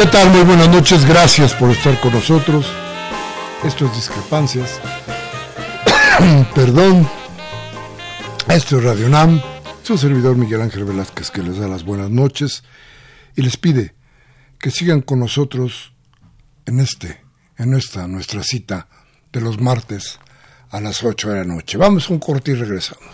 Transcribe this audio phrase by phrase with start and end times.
[0.00, 0.30] ¿Qué tal?
[0.30, 2.64] Muy buenas noches, gracias por estar con nosotros.
[3.62, 4.80] Esto es Discrepancias.
[6.54, 7.06] Perdón.
[8.48, 9.42] Esto es Radio Nam.
[9.82, 12.64] Su servidor Miguel Ángel Velázquez que les da las buenas noches
[13.36, 13.94] y les pide
[14.58, 15.92] que sigan con nosotros
[16.64, 17.20] en este,
[17.58, 18.88] en esta, nuestra cita
[19.30, 20.18] de los martes
[20.70, 21.76] a las 8 de la noche.
[21.76, 23.04] Vamos a un corte y regresamos.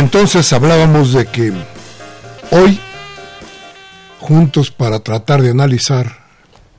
[0.00, 1.52] Entonces hablábamos de que
[2.50, 2.80] hoy,
[4.18, 6.26] juntos para tratar de analizar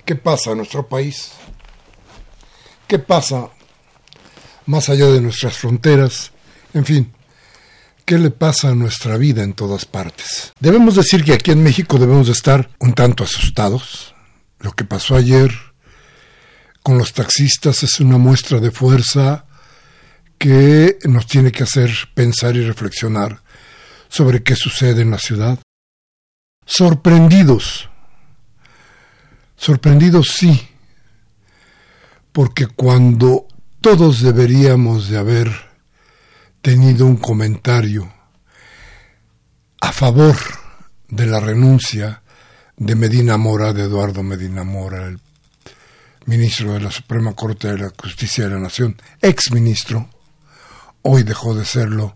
[0.05, 1.31] qué pasa en nuestro país,
[2.87, 3.49] qué pasa
[4.65, 6.31] más allá de nuestras fronteras,
[6.73, 7.13] en fin,
[8.05, 10.53] qué le pasa a nuestra vida en todas partes.
[10.59, 14.15] Debemos decir que aquí en México debemos estar un tanto asustados.
[14.59, 15.51] Lo que pasó ayer
[16.81, 19.45] con los taxistas es una muestra de fuerza,
[20.41, 23.43] que nos tiene que hacer pensar y reflexionar
[24.09, 25.59] sobre qué sucede en la ciudad.
[26.65, 27.87] Sorprendidos.
[29.55, 30.67] Sorprendidos sí,
[32.31, 33.45] porque cuando
[33.81, 35.51] todos deberíamos de haber
[36.63, 38.11] tenido un comentario
[39.79, 40.35] a favor
[41.07, 42.23] de la renuncia
[42.77, 45.19] de Medina Mora, de Eduardo Medina Mora, el
[46.25, 50.09] ministro de la Suprema Corte de la Justicia de la Nación, ex ministro,
[51.03, 52.15] hoy dejó de serlo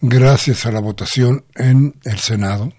[0.00, 2.72] gracias a la votación en el Senado,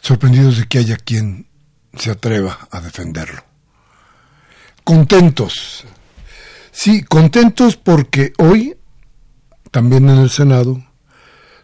[0.00, 1.48] sorprendidos de que haya quien
[1.96, 3.42] se atreva a defenderlo.
[4.84, 5.84] Contentos,
[6.70, 8.76] sí, contentos porque hoy,
[9.70, 10.84] también en el Senado,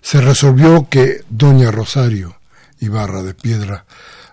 [0.01, 2.39] se resolvió que doña Rosario
[2.79, 3.87] Ibarra de Piedra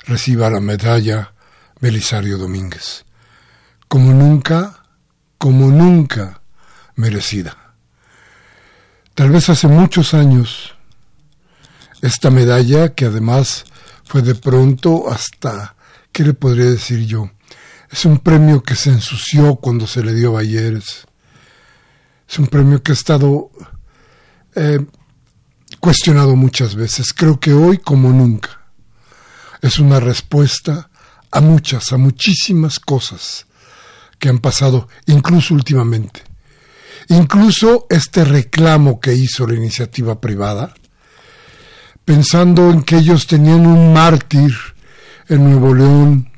[0.05, 1.33] reciba la medalla
[1.79, 3.05] Belisario Domínguez.
[3.87, 4.83] Como nunca,
[5.37, 6.42] como nunca
[6.95, 7.75] merecida.
[9.15, 10.75] Tal vez hace muchos años,
[12.01, 13.65] esta medalla, que además
[14.03, 15.75] fue de pronto hasta,
[16.11, 17.31] ¿qué le podría decir yo?
[17.91, 21.05] Es un premio que se ensució cuando se le dio a Bayeres.
[22.27, 23.51] Es un premio que ha estado
[24.55, 24.79] eh,
[25.79, 27.13] cuestionado muchas veces.
[27.13, 28.63] Creo que hoy como nunca
[29.61, 30.89] es una respuesta
[31.31, 33.45] a muchas, a muchísimas cosas
[34.17, 36.32] que han pasado, incluso últimamente.
[37.09, 40.73] Incluso este reclamo que hizo la iniciativa privada,
[42.05, 44.53] pensando en que ellos tenían un mártir
[45.27, 46.29] en Nuevo León,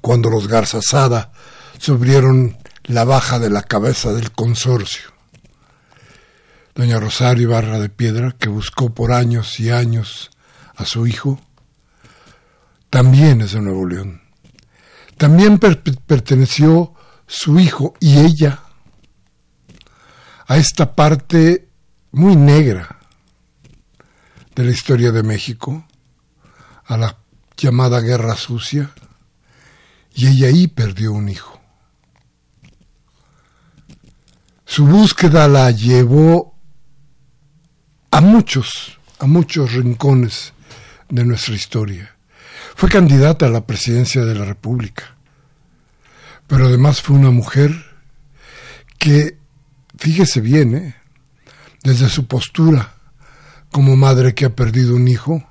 [0.00, 1.32] cuando los Garza Sada
[2.84, 5.10] la baja de la cabeza del consorcio.
[6.74, 10.30] Doña Rosario Barra de Piedra, que buscó por años y años
[10.76, 11.40] a su hijo,
[12.90, 14.22] también es de Nuevo León.
[15.16, 16.94] También perteneció
[17.26, 18.62] su hijo y ella
[20.46, 21.68] a esta parte
[22.12, 22.98] muy negra
[24.54, 25.86] de la historia de México,
[26.86, 27.18] a la
[27.56, 28.90] llamada Guerra Sucia,
[30.14, 31.60] y ella ahí perdió un hijo.
[34.64, 36.54] Su búsqueda la llevó
[38.10, 40.54] a muchos, a muchos rincones
[41.08, 42.16] de nuestra historia.
[42.74, 45.16] Fue candidata a la presidencia de la República,
[46.46, 47.72] pero además fue una mujer
[48.98, 49.38] que,
[49.96, 50.96] fíjese bien, ¿eh?
[51.82, 52.94] desde su postura
[53.70, 55.46] como madre que ha perdido un hijo,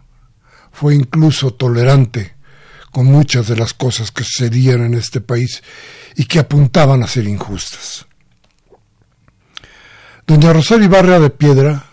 [0.71, 2.35] fue incluso tolerante
[2.91, 5.61] con muchas de las cosas que sucedían en este país
[6.15, 8.05] y que apuntaban a ser injustas.
[10.25, 11.85] Doña Rosario Ibarra de Piedra,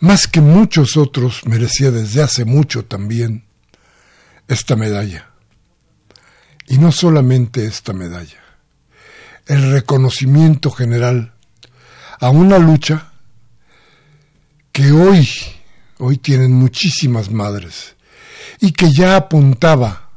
[0.00, 3.46] más que muchos otros, merecía desde hace mucho también
[4.48, 5.30] esta medalla.
[6.66, 8.42] Y no solamente esta medalla,
[9.46, 11.37] el reconocimiento general
[12.20, 13.12] a una lucha
[14.72, 15.28] que hoy,
[15.98, 17.96] hoy tienen muchísimas madres
[18.60, 20.10] y que ya apuntaba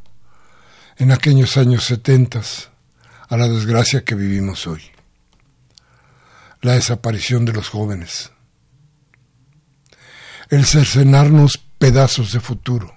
[0.98, 2.70] en aquellos años setentas
[3.28, 4.84] a la desgracia que vivimos hoy.
[6.62, 8.32] La desaparición de los jóvenes.
[10.50, 12.96] El cercenarnos pedazos de futuro.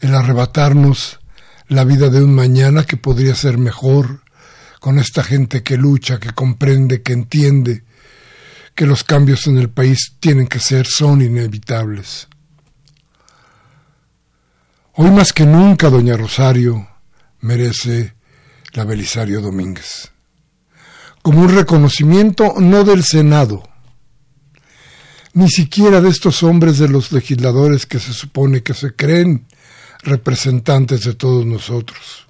[0.00, 1.20] El arrebatarnos
[1.68, 4.21] la vida de un mañana que podría ser mejor
[4.82, 7.84] con esta gente que lucha, que comprende, que entiende
[8.74, 12.26] que los cambios en el país tienen que ser, son inevitables.
[14.94, 16.88] Hoy más que nunca doña Rosario
[17.42, 18.14] merece
[18.72, 20.10] la Belisario Domínguez,
[21.22, 23.62] como un reconocimiento no del Senado,
[25.32, 29.46] ni siquiera de estos hombres de los legisladores que se supone que se creen
[30.00, 32.26] representantes de todos nosotros.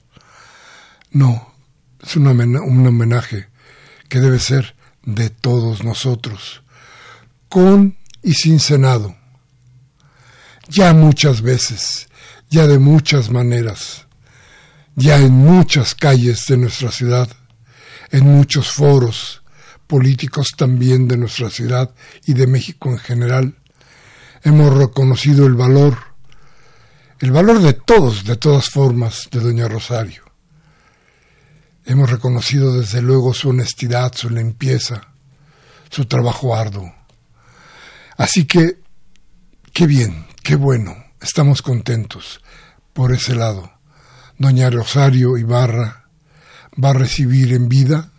[1.12, 1.51] No,
[2.02, 3.48] es un homenaje
[4.08, 6.62] que debe ser de todos nosotros,
[7.48, 9.16] con y sin Senado.
[10.68, 12.08] Ya muchas veces
[12.52, 14.06] ya de muchas maneras,
[14.94, 17.26] ya en muchas calles de nuestra ciudad,
[18.10, 19.42] en muchos foros
[19.86, 21.94] políticos también de nuestra ciudad
[22.26, 23.54] y de México en general,
[24.42, 25.96] hemos reconocido el valor,
[27.20, 30.21] el valor de todos, de todas formas, de Doña Rosario.
[31.84, 35.12] Hemos reconocido desde luego su honestidad, su limpieza,
[35.90, 36.94] su trabajo arduo.
[38.16, 38.78] Así que,
[39.72, 42.40] qué bien, qué bueno, estamos contentos
[42.92, 43.72] por ese lado.
[44.38, 46.08] Doña Rosario Ibarra
[46.82, 48.10] va a recibir en vida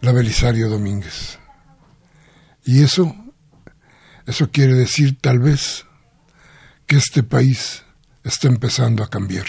[0.00, 1.38] la Belisario Domínguez.
[2.64, 3.14] Y eso,
[4.26, 5.86] eso quiere decir tal vez
[6.86, 7.84] que este país
[8.24, 9.46] está empezando a cambiar.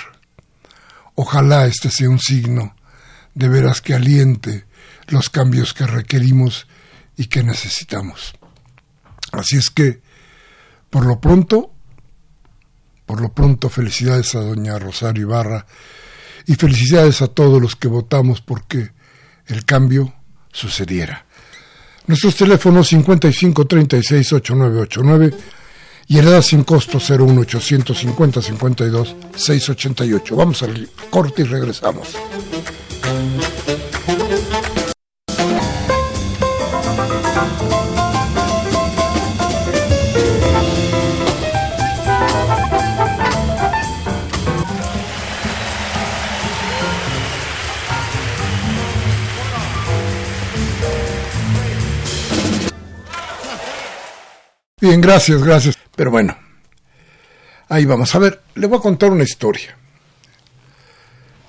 [1.15, 2.75] Ojalá este sea un signo
[3.35, 4.65] de veras que aliente
[5.07, 6.67] los cambios que requerimos
[7.15, 8.33] y que necesitamos.
[9.31, 10.01] Así es que,
[10.89, 11.73] por lo pronto,
[13.05, 15.65] por lo pronto, felicidades a doña Rosario Ibarra
[16.45, 18.91] y felicidades a todos los que votamos porque
[19.47, 20.13] el cambio
[20.51, 21.25] sucediera.
[22.05, 25.37] Nuestros teléfonos 55 36 8989
[26.13, 30.35] y el edad sin costo 01 850 52 688.
[30.35, 32.09] Vamos al corte y regresamos.
[54.83, 55.79] Bien, gracias, gracias.
[55.95, 56.37] Pero bueno,
[57.69, 58.13] ahí vamos.
[58.15, 59.77] A ver, le voy a contar una historia.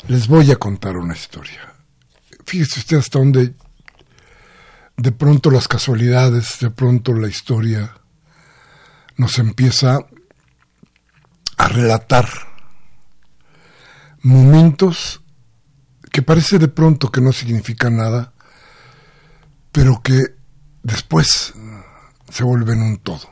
[0.06, 1.74] Les voy a contar una historia.
[2.46, 3.54] Fíjese usted hasta dónde
[4.96, 7.96] de pronto las casualidades, de pronto la historia
[9.16, 9.98] nos empieza
[11.56, 12.28] a relatar
[14.22, 15.22] momentos
[16.12, 18.32] que parece de pronto que no significan nada,
[19.72, 20.36] pero que
[20.84, 21.52] después
[22.30, 23.30] se vuelven un todo.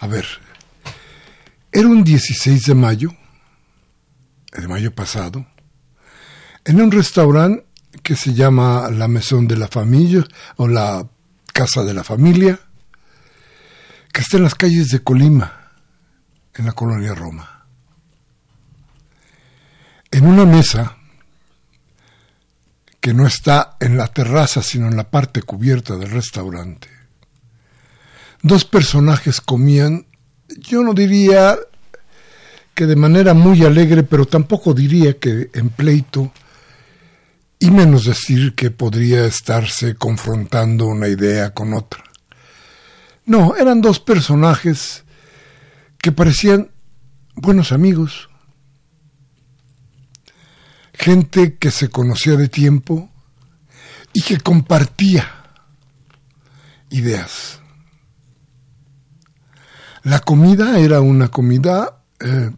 [0.00, 0.26] A ver,
[1.72, 3.10] era un 16 de mayo,
[4.52, 5.46] de mayo pasado,
[6.64, 7.66] en un restaurante
[8.02, 10.26] que se llama la Maison de la Familia
[10.56, 11.06] o la
[11.52, 12.58] Casa de la Familia,
[14.12, 15.72] que está en las calles de Colima,
[16.54, 17.66] en la colonia Roma.
[20.10, 20.96] En una mesa
[23.00, 26.97] que no está en la terraza, sino en la parte cubierta del restaurante,
[28.42, 30.06] dos personajes comían,
[30.48, 31.56] yo no diría
[32.74, 36.32] que de manera muy alegre, pero tampoco diría que en pleito,
[37.58, 42.04] y menos decir que podría estarse confrontando una idea con otra.
[43.26, 45.04] No, eran dos personajes
[45.98, 46.70] que parecían
[47.34, 48.28] buenos amigos,
[50.94, 53.10] gente que se conocía de tiempo
[54.12, 55.28] y que compartía
[56.90, 57.60] ideas.
[60.08, 62.50] La comida era una comida, eh,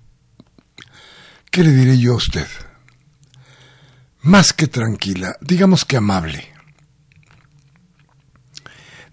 [1.50, 2.47] ¿qué le diré yo a usted?
[4.23, 6.49] Más que tranquila, digamos que amable.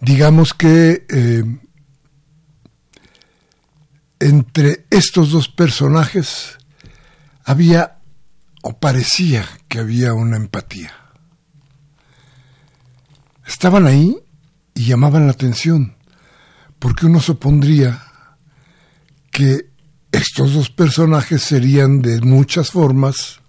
[0.02, 1.44] Digamos que eh,
[4.20, 6.60] entre estos dos personajes
[7.44, 7.98] había
[8.62, 10.94] o parecía que había una empatía.
[13.48, 14.16] Estaban ahí
[14.76, 15.96] y llamaban la atención,
[16.78, 18.07] porque uno supondría
[19.38, 19.70] que
[20.12, 23.40] estos dos personajes serían de muchas formas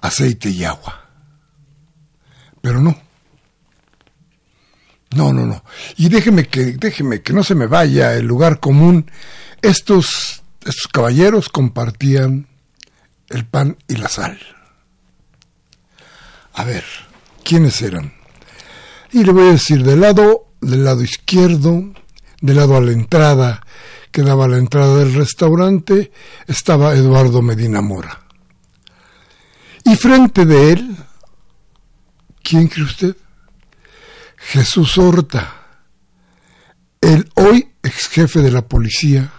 [0.00, 1.08] aceite y agua.
[2.60, 3.00] Pero no.
[5.14, 5.62] No, no, no.
[5.98, 9.08] Y déjeme que, déjeme que no se me vaya el lugar común.
[9.60, 12.48] Estos, estos caballeros compartían
[13.28, 14.40] el pan y la sal.
[16.54, 16.82] A ver,
[17.44, 18.14] ¿quiénes eran?
[19.12, 21.84] Y le voy a decir del lado, del lado izquierdo,
[22.40, 23.62] del lado a la entrada,
[24.12, 26.12] que daba a la entrada del restaurante,
[26.46, 28.20] estaba Eduardo Medina Mora.
[29.84, 30.96] Y frente de él,
[32.42, 33.16] ¿quién cree usted?
[34.36, 35.54] Jesús Horta,
[37.00, 39.32] el hoy ex jefe de la policía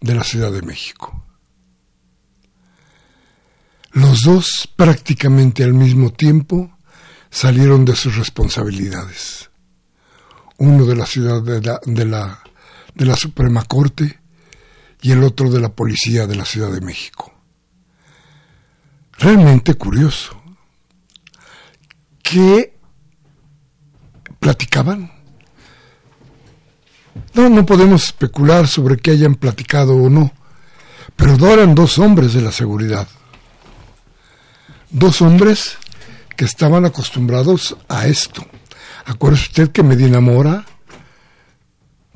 [0.00, 1.24] de la Ciudad de México.
[3.92, 6.78] Los dos prácticamente al mismo tiempo
[7.30, 9.50] salieron de sus responsabilidades.
[10.58, 12.42] Uno de la ciudad de la, de la,
[12.98, 14.18] de la Suprema Corte
[15.00, 17.32] y el otro de la Policía de la Ciudad de México.
[19.16, 20.42] Realmente curioso.
[22.20, 22.76] ¿Qué
[24.40, 25.12] platicaban?
[27.34, 30.32] No, no podemos especular sobre qué hayan platicado o no,
[31.14, 33.06] pero eran dos hombres de la seguridad.
[34.90, 35.78] Dos hombres
[36.36, 38.44] que estaban acostumbrados a esto.
[39.04, 40.66] Acuérdese usted que Medina Mora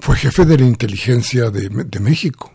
[0.03, 2.53] fue jefe de la inteligencia de, de México.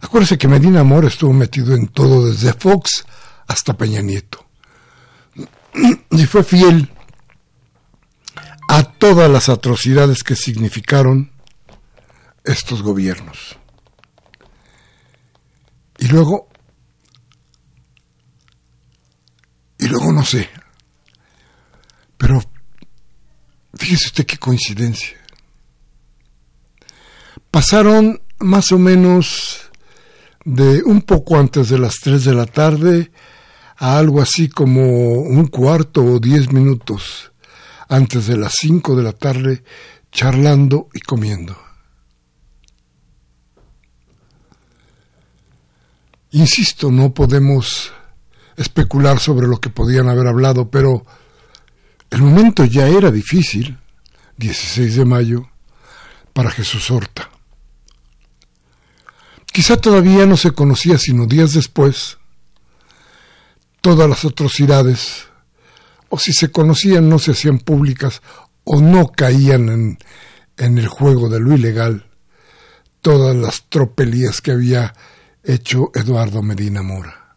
[0.00, 3.06] Acuérdese que Medina Mora estuvo metido en todo desde Fox
[3.46, 4.44] hasta Peña Nieto.
[6.10, 6.90] Y fue fiel
[8.68, 11.30] a todas las atrocidades que significaron
[12.42, 13.56] estos gobiernos.
[16.00, 16.48] Y luego
[19.78, 20.50] Y luego no sé.
[22.18, 22.42] Pero
[23.74, 25.16] fíjese usted qué coincidencia.
[27.50, 29.70] Pasaron más o menos
[30.44, 33.12] de un poco antes de las 3 de la tarde
[33.76, 37.32] a algo así como un cuarto o diez minutos
[37.88, 39.64] antes de las 5 de la tarde
[40.10, 41.56] charlando y comiendo.
[46.30, 47.92] Insisto, no podemos
[48.56, 51.04] especular sobre lo que podían haber hablado, pero
[52.12, 53.78] el momento ya era difícil,
[54.36, 55.48] 16 de mayo,
[56.34, 57.30] para Jesús Horta.
[59.46, 62.18] Quizá todavía no se conocía sino días después
[63.80, 65.24] todas las atrocidades,
[66.10, 68.20] o si se conocían no se hacían públicas
[68.64, 69.98] o no caían en,
[70.58, 72.10] en el juego de lo ilegal,
[73.00, 74.94] todas las tropelías que había
[75.44, 77.36] hecho Eduardo Medina Mora.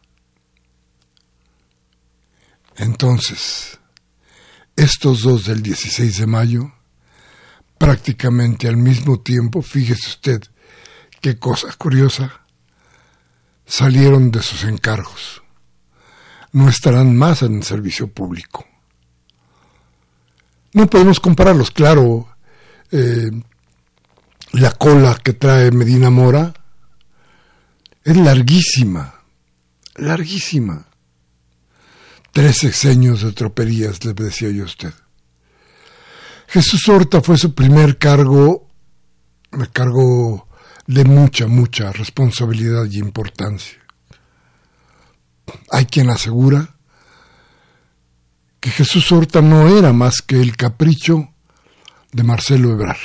[2.76, 3.80] Entonces,
[4.76, 6.74] estos dos del 16 de mayo,
[7.78, 10.44] prácticamente al mismo tiempo, fíjese usted
[11.22, 12.42] qué cosa curiosa,
[13.66, 15.42] salieron de sus encargos.
[16.52, 18.66] No estarán más en el servicio público.
[20.74, 22.30] No podemos compararlos, claro.
[22.92, 23.32] Eh,
[24.52, 26.54] la cola que trae Medina Mora
[28.04, 29.16] es larguísima,
[29.96, 30.86] larguísima.
[32.36, 34.94] Tres sexenios de troperías, le decía yo a usted.
[36.48, 38.68] Jesús Horta fue su primer cargo,
[39.52, 40.46] me cargo
[40.86, 43.80] de mucha, mucha responsabilidad y importancia.
[45.72, 46.76] Hay quien asegura
[48.60, 51.30] que Jesús Horta no era más que el capricho
[52.12, 52.98] de Marcelo Ebrard.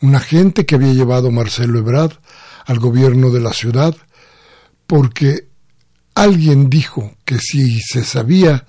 [0.00, 2.16] Un agente que había llevado Marcelo Ebrard
[2.64, 3.94] al gobierno de la ciudad
[4.86, 5.47] porque
[6.18, 8.66] Alguien dijo que si se sabía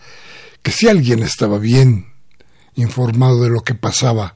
[0.61, 2.13] que si alguien estaba bien
[2.75, 4.35] informado de lo que pasaba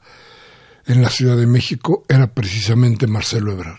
[0.88, 3.78] en la Ciudad de México era precisamente Marcelo Ebrard.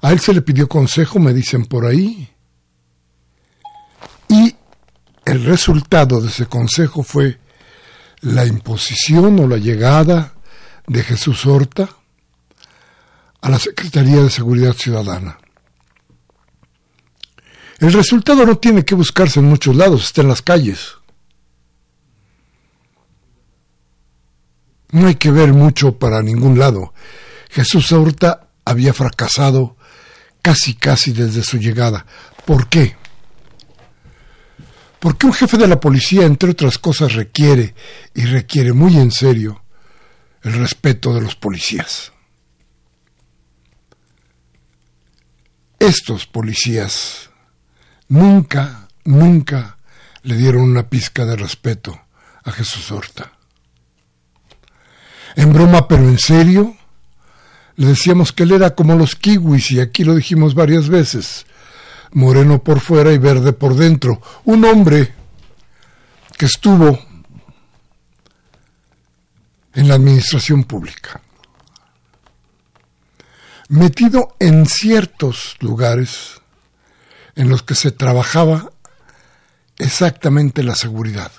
[0.00, 2.30] A él se le pidió consejo, me dicen por ahí,
[4.30, 4.56] y
[5.26, 7.38] el resultado de ese consejo fue
[8.22, 10.32] la imposición o la llegada
[10.86, 11.86] de Jesús Horta
[13.42, 15.36] a la Secretaría de Seguridad Ciudadana.
[17.82, 20.98] El resultado no tiene que buscarse en muchos lados, está en las calles.
[24.92, 26.94] No hay que ver mucho para ningún lado.
[27.50, 29.76] Jesús Horta había fracasado
[30.42, 32.06] casi casi desde su llegada.
[32.44, 32.94] ¿Por qué?
[35.00, 37.74] Porque un jefe de la policía, entre otras cosas, requiere,
[38.14, 39.64] y requiere muy en serio,
[40.42, 42.12] el respeto de los policías.
[45.80, 47.31] Estos policías
[48.12, 49.78] nunca, nunca
[50.22, 51.98] le dieron una pizca de respeto
[52.44, 53.32] a Jesús Horta.
[55.34, 56.76] En broma, pero en serio,
[57.76, 61.46] le decíamos que él era como los kiwis, y aquí lo dijimos varias veces,
[62.12, 64.20] moreno por fuera y verde por dentro.
[64.44, 65.14] Un hombre
[66.36, 66.98] que estuvo
[69.72, 71.22] en la administración pública,
[73.70, 76.41] metido en ciertos lugares
[77.34, 78.72] en los que se trabajaba
[79.78, 81.32] exactamente la seguridad.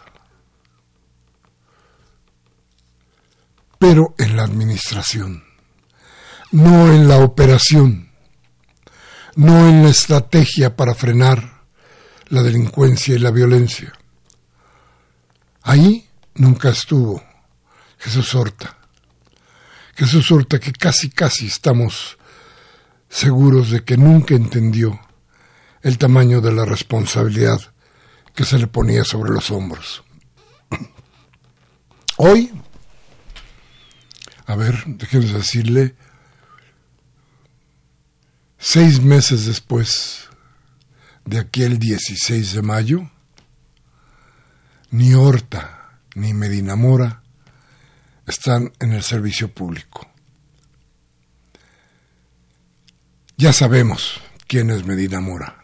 [3.83, 5.43] pero en la administración,
[6.53, 8.13] no en la operación,
[9.35, 11.63] no en la estrategia para frenar
[12.29, 13.91] la delincuencia y la violencia.
[15.63, 17.21] Ahí nunca estuvo
[17.99, 18.77] Jesús Horta.
[19.97, 22.17] Jesús Horta que casi casi estamos
[23.09, 24.97] seguros de que nunca entendió
[25.83, 27.59] el tamaño de la responsabilidad
[28.33, 30.03] que se le ponía sobre los hombros.
[32.17, 32.51] Hoy
[34.45, 35.95] a ver, déjenme decirle,
[38.57, 40.27] seis meses después
[41.25, 43.09] de aquel 16 de mayo,
[44.91, 47.23] ni Horta ni Medina Mora
[48.27, 50.07] están en el servicio público.
[53.37, 55.62] Ya sabemos quién es Medina Mora.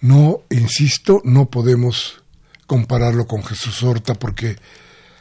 [0.00, 2.22] No, insisto, no podemos
[2.66, 4.56] compararlo con Jesús Horta porque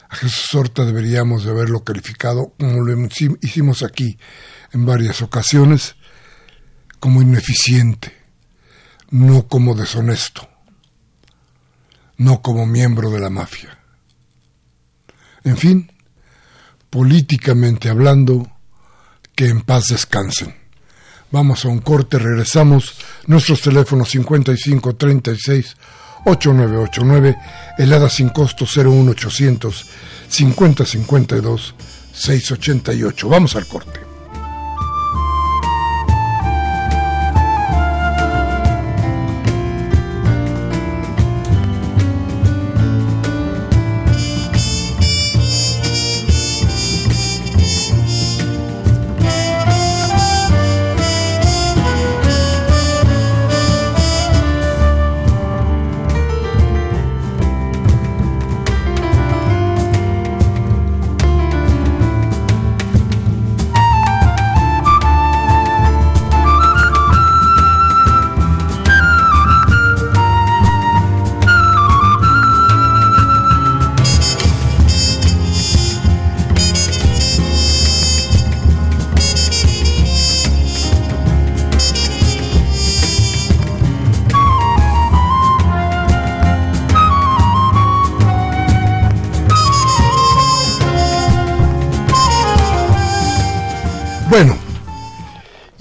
[0.10, 3.08] a Jesús Horta deberíamos de haberlo calificado, como lo
[3.42, 4.18] hicimos aquí
[4.72, 5.96] en varias ocasiones,
[7.00, 8.16] como ineficiente,
[9.10, 10.48] no como deshonesto,
[12.18, 13.80] no como miembro de la mafia.
[15.44, 15.92] En fin,
[16.90, 18.52] políticamente hablando,
[19.36, 20.59] que en paz descansen.
[21.32, 22.96] Vamos a un corte, regresamos.
[23.28, 25.78] Nuestros teléfonos 55 36
[26.26, 27.38] 8989,
[27.78, 29.86] helada sin costo 01800
[30.28, 31.76] 5052
[32.14, 33.30] 688.
[33.30, 34.09] Vamos al corte.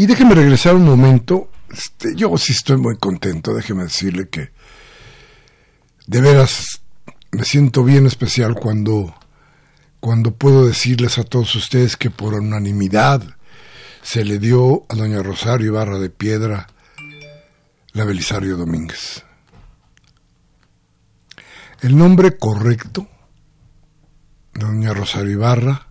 [0.08, 1.50] Déjeme regresar un momento.
[1.70, 4.50] Este, yo sí estoy muy contento, déjeme decirle que
[6.06, 6.80] de veras
[7.30, 9.14] me siento bien especial cuando,
[10.00, 13.22] cuando puedo decirles a todos ustedes que por unanimidad
[14.00, 16.68] se le dio a doña Rosario Ibarra de Piedra
[17.92, 19.24] la Belisario Domínguez.
[21.82, 23.06] El nombre correcto
[24.54, 25.88] de doña Rosario Ibarra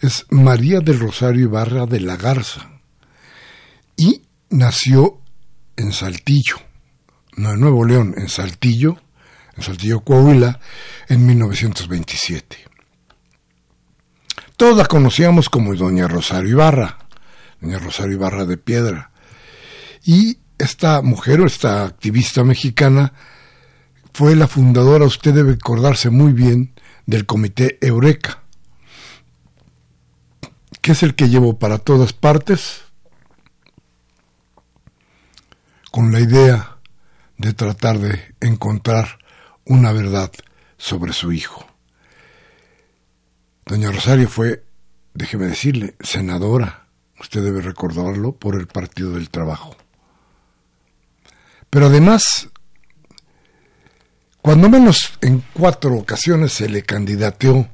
[0.00, 2.71] es María del Rosario Ibarra de la Garza
[4.02, 5.20] y nació
[5.76, 6.56] en Saltillo,
[7.36, 8.96] no en Nuevo León, en Saltillo,
[9.56, 10.58] en Saltillo, Coahuila,
[11.08, 12.56] en 1927.
[14.56, 16.98] Todos la conocíamos como Doña Rosario Ibarra,
[17.60, 19.12] Doña Rosario Ibarra de Piedra.
[20.04, 23.12] Y esta mujer o esta activista mexicana
[24.12, 26.74] fue la fundadora, usted debe acordarse muy bien,
[27.06, 28.42] del comité Eureka,
[30.80, 32.81] que es el que llevo para todas partes,
[35.92, 36.78] con la idea
[37.36, 39.18] de tratar de encontrar
[39.66, 40.32] una verdad
[40.78, 41.66] sobre su hijo.
[43.66, 44.64] Doña Rosario fue,
[45.12, 46.86] déjeme decirle, senadora,
[47.20, 49.76] usted debe recordarlo, por el Partido del Trabajo.
[51.68, 52.48] Pero además,
[54.40, 57.68] cuando menos en cuatro ocasiones se le candidateó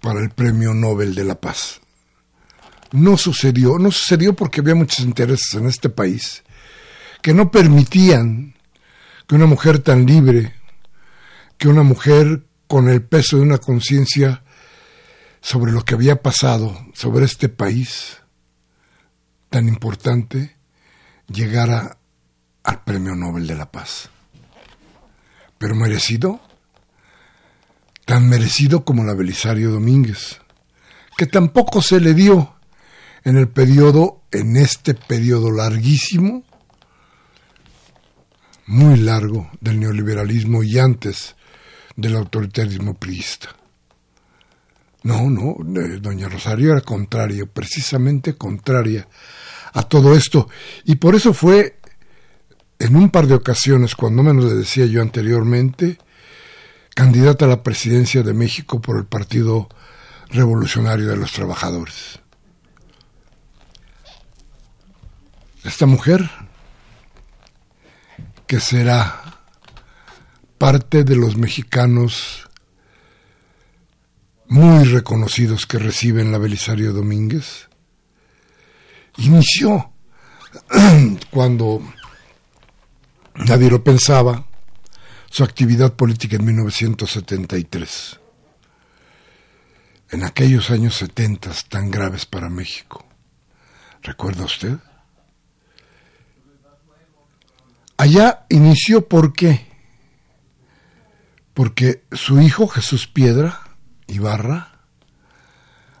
[0.00, 1.80] para el Premio Nobel de la Paz.
[2.90, 6.42] No sucedió, no sucedió porque había muchos intereses en este país
[7.22, 8.54] que no permitían
[9.26, 10.54] que una mujer tan libre,
[11.56, 14.42] que una mujer con el peso de una conciencia
[15.40, 18.18] sobre lo que había pasado, sobre este país
[19.48, 20.56] tan importante,
[21.28, 21.98] llegara
[22.64, 24.08] al Premio Nobel de la Paz.
[25.58, 26.40] Pero merecido,
[28.04, 30.40] tan merecido como la Belisario Domínguez,
[31.16, 32.56] que tampoco se le dio
[33.24, 36.44] en el periodo, en este periodo larguísimo,
[38.66, 41.36] muy largo del neoliberalismo y antes
[41.96, 43.48] del autoritarismo priista.
[45.04, 49.08] No, no, eh, doña Rosario era contrario, precisamente contraria
[49.72, 50.48] a todo esto.
[50.84, 51.78] Y por eso fue
[52.78, 55.98] en un par de ocasiones, cuando menos le decía yo anteriormente,
[56.94, 59.68] candidata a la presidencia de México por el Partido
[60.30, 62.20] Revolucionario de los Trabajadores.
[65.64, 66.28] Esta mujer,
[68.52, 69.18] que será
[70.58, 72.50] parte de los mexicanos
[74.46, 77.70] muy reconocidos que reciben la Belisario Domínguez,
[79.16, 79.94] inició
[81.30, 81.80] cuando
[83.36, 84.44] nadie lo pensaba
[85.30, 88.20] su actividad política en 1973,
[90.10, 93.02] en aquellos años 70 tan graves para México.
[94.02, 94.76] ¿Recuerda usted?
[97.96, 99.66] Allá inició por qué?
[101.54, 103.60] Porque su hijo Jesús Piedra
[104.06, 104.80] Ibarra,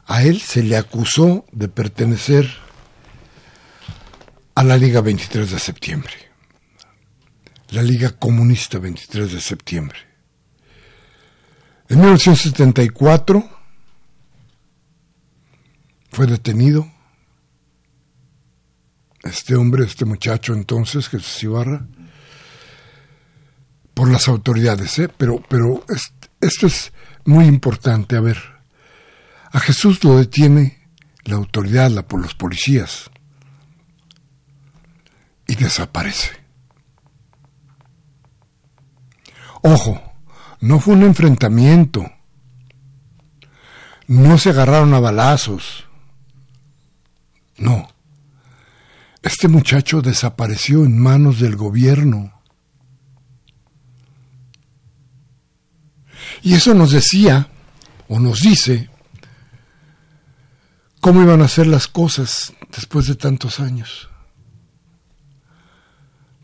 [0.06, 2.50] a él se le acusó de pertenecer
[4.54, 6.12] a la Liga 23 de septiembre,
[7.70, 9.98] la Liga Comunista 23 de septiembre.
[11.88, 13.48] En 1974
[16.10, 16.91] fue detenido
[19.22, 21.86] este hombre, este muchacho entonces, Jesús Ibarra,
[23.94, 25.08] por las autoridades, ¿eh?
[25.08, 25.84] pero, pero
[26.40, 26.92] esto es
[27.24, 28.16] muy importante.
[28.16, 28.38] A ver,
[29.50, 30.88] a Jesús lo detiene
[31.24, 33.10] la autoridad, la, por los policías,
[35.46, 36.30] y desaparece.
[39.62, 40.02] Ojo,
[40.60, 42.10] no fue un enfrentamiento,
[44.08, 45.86] no se agarraron a balazos,
[47.56, 47.91] no.
[49.22, 52.42] Este muchacho desapareció en manos del gobierno.
[56.42, 57.48] Y eso nos decía,
[58.08, 58.90] o nos dice,
[61.00, 64.08] cómo iban a ser las cosas después de tantos años.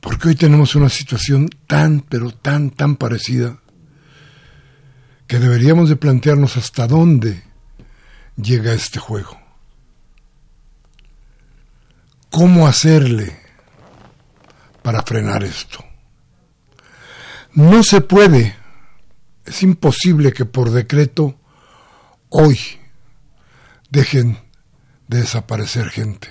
[0.00, 3.58] Porque hoy tenemos una situación tan, pero tan, tan parecida,
[5.26, 7.42] que deberíamos de plantearnos hasta dónde
[8.36, 9.47] llega este juego.
[12.38, 13.36] ¿Cómo hacerle
[14.82, 15.84] para frenar esto?
[17.52, 18.54] No se puede
[19.44, 21.36] es imposible que por decreto
[22.28, 22.56] hoy
[23.90, 24.38] dejen
[25.08, 26.28] de desaparecer gente.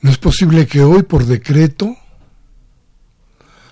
[0.00, 1.96] No es posible que hoy por decreto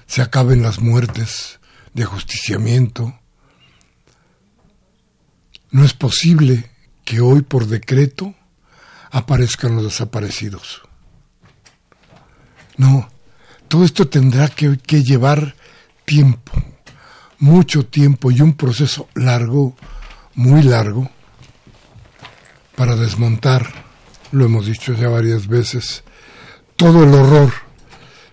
[0.06, 1.58] se acaben las muertes
[1.92, 3.18] de ajusticiamiento.
[5.72, 6.70] No es posible
[7.04, 8.36] que hoy por decreto
[9.16, 10.82] aparezcan los desaparecidos.
[12.76, 13.08] No,
[13.66, 15.56] todo esto tendrá que, llevar
[16.04, 16.52] tiempo
[17.38, 19.74] mucho tiempo y un proceso largo,
[20.34, 21.10] muy largo,
[22.74, 23.66] para desmontar,
[24.32, 26.02] lo hemos dicho ya varias veces,
[26.76, 27.52] todo el horror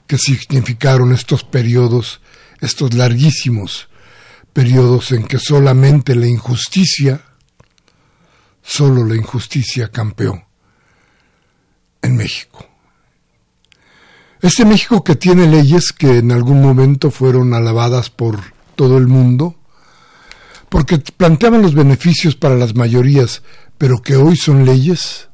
[0.05, 2.19] que significaron estos periodos,
[2.59, 3.87] estos larguísimos
[4.51, 7.21] periodos en que solamente la injusticia,
[8.61, 10.45] solo la injusticia campeó
[12.03, 12.69] en México.
[14.41, 19.55] Este México que tiene leyes que en algún momento fueron alabadas por todo el mundo,
[20.69, 23.41] porque planteaban los beneficios para las mayorías,
[23.77, 25.29] pero que hoy son leyes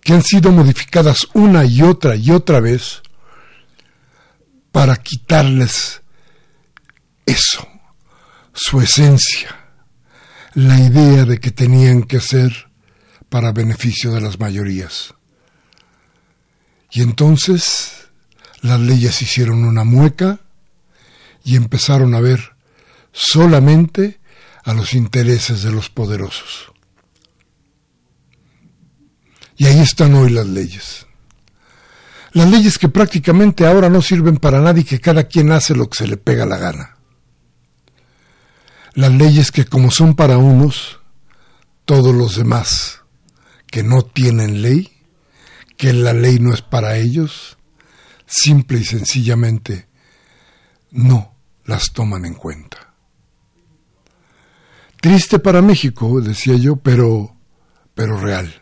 [0.00, 3.02] que han sido modificadas una y otra y otra vez
[4.70, 6.02] para quitarles
[7.26, 7.66] eso,
[8.52, 9.72] su esencia,
[10.54, 12.70] la idea de que tenían que ser
[13.28, 15.14] para beneficio de las mayorías.
[16.90, 18.08] Y entonces
[18.60, 20.40] las leyes hicieron una mueca
[21.44, 22.54] y empezaron a ver
[23.12, 24.20] solamente
[24.64, 26.72] a los intereses de los poderosos.
[29.56, 31.06] Y ahí están hoy las leyes.
[32.32, 35.98] Las leyes que prácticamente ahora no sirven para nadie, que cada quien hace lo que
[35.98, 36.96] se le pega la gana.
[38.94, 41.00] Las leyes que como son para unos,
[41.84, 43.00] todos los demás
[43.66, 44.97] que no tienen ley,
[45.78, 47.56] que la ley no es para ellos,
[48.26, 49.86] simple y sencillamente
[50.90, 52.92] no las toman en cuenta.
[55.00, 57.36] Triste para México, decía yo, pero,
[57.94, 58.52] pero real.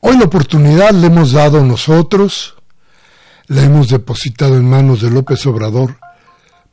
[0.00, 2.56] Hoy la oportunidad le hemos dado nosotros,
[3.46, 5.98] la hemos depositado en manos de López Obrador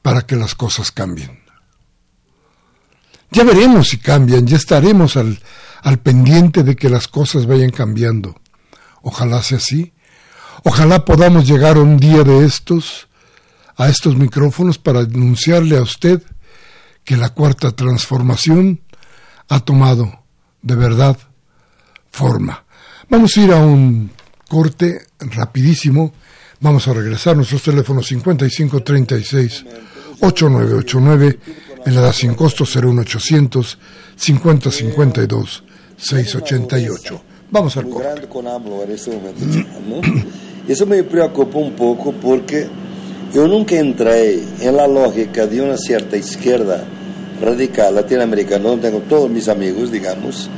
[0.02, 1.44] para que las cosas cambien.
[3.30, 5.40] Ya veremos si cambian, ya estaremos al,
[5.84, 8.36] al pendiente de que las cosas vayan cambiando.
[9.02, 9.94] Ojalá sea así.
[10.64, 13.08] Ojalá podamos llegar un día de estos
[13.78, 16.22] a estos micrófonos para anunciarle a usted
[17.06, 18.82] que la cuarta transformación
[19.48, 20.24] ha tomado
[20.62, 21.18] de verdad
[22.12, 22.66] forma.
[23.10, 24.12] Vamos a ir a un
[24.50, 26.14] corte rapidísimo.
[26.60, 27.38] Vamos a regresar.
[27.38, 29.66] Nuestros teléfonos 5536
[30.22, 31.40] 8989
[31.86, 33.78] en la edad sin costo 01800
[34.16, 35.64] 5052
[35.98, 37.29] 688.
[37.52, 38.08] Vamos al corte.
[40.68, 42.68] Eso me preocupa un poco porque
[43.34, 46.84] yo nunca entré en la lógica de una cierta izquierda
[47.42, 50.50] radical latinoamericana, donde tengo todos mis amigos, digamos,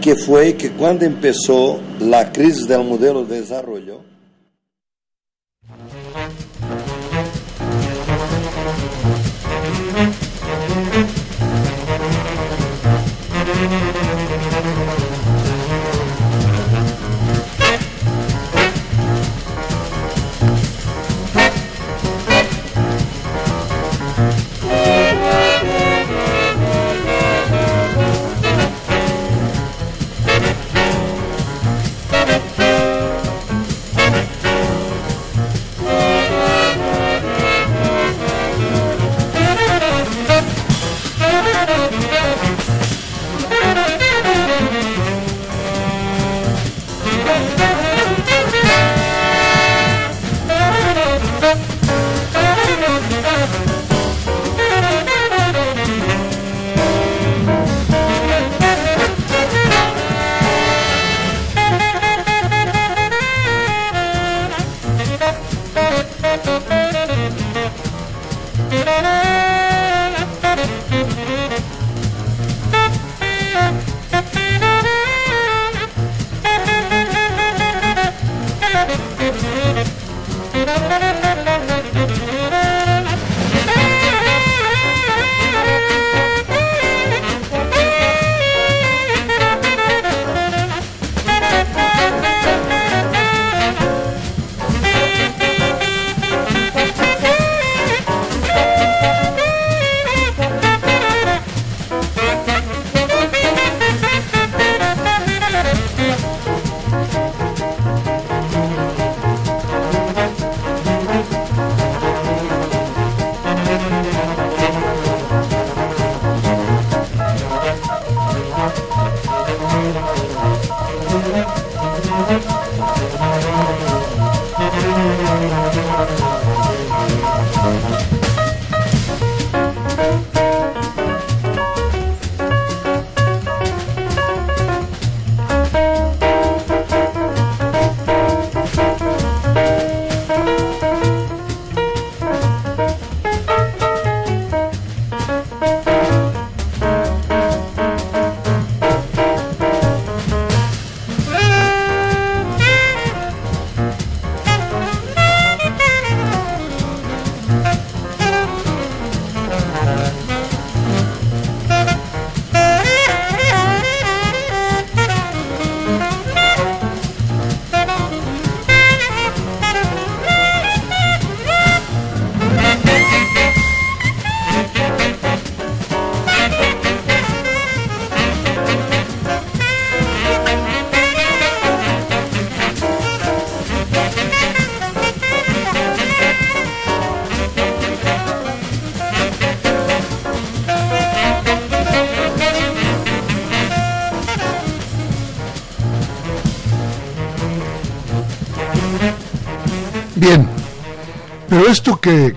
[0.00, 4.00] que fue que cuando empezó la crisis del modelo de desarrollo,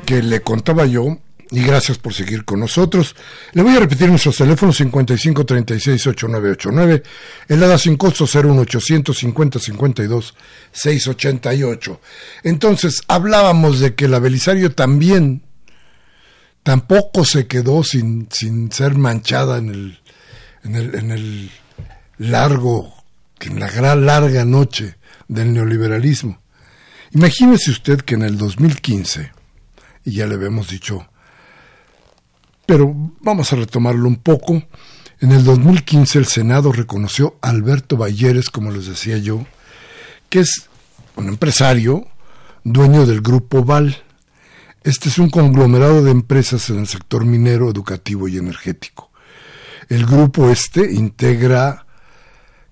[0.05, 1.17] que, le contaba yo,
[1.51, 3.15] y gracias por seguir con nosotros.
[3.51, 7.03] Le voy a repetir nuestros teléfonos 55 36 8989,
[7.47, 10.35] el ADA sin costo 01800 50 52
[10.71, 12.01] 688.
[12.43, 15.43] Entonces, hablábamos de que la Belisario también
[16.63, 19.99] tampoco se quedó sin, sin ser manchada en el,
[20.63, 21.51] en el, en el
[22.17, 22.93] largo,
[23.41, 24.95] en la gran larga noche
[25.27, 26.41] del neoliberalismo.
[27.11, 29.32] Imagínese usted que en el 2015,
[30.03, 31.07] y ya le habíamos dicho,
[32.65, 34.63] pero vamos a retomarlo un poco.
[35.19, 39.45] En el 2015 el Senado reconoció a Alberto Balleres, como les decía yo,
[40.29, 40.69] que es
[41.15, 42.07] un empresario,
[42.63, 43.97] dueño del grupo Val.
[44.83, 49.11] Este es un conglomerado de empresas en el sector minero, educativo y energético.
[49.89, 51.85] El grupo este integra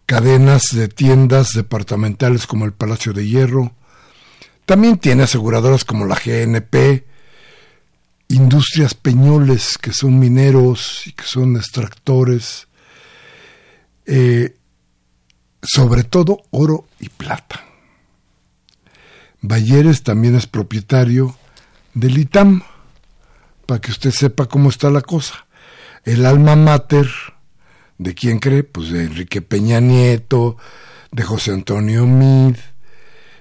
[0.06, 3.74] cadenas de tiendas departamentales como el Palacio de Hierro.
[4.66, 7.06] También tiene aseguradoras como la GNP,
[8.32, 12.68] industrias peñoles que son mineros y que son extractores,
[14.06, 14.56] eh,
[15.62, 17.64] sobre todo oro y plata.
[19.42, 21.36] Balleres también es propietario
[21.94, 22.64] del ITAM,
[23.66, 25.46] para que usted sepa cómo está la cosa.
[26.04, 27.08] El alma mater,
[27.98, 28.64] ¿de quién cree?
[28.64, 30.58] Pues de Enrique Peña Nieto,
[31.12, 32.56] de José Antonio Mid,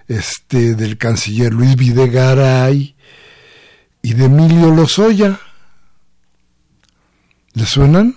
[0.08, 2.96] este, del canciller Luis Videgaray,
[4.02, 5.38] y de Emilio Lozoya.
[7.52, 8.16] ¿Le suenan?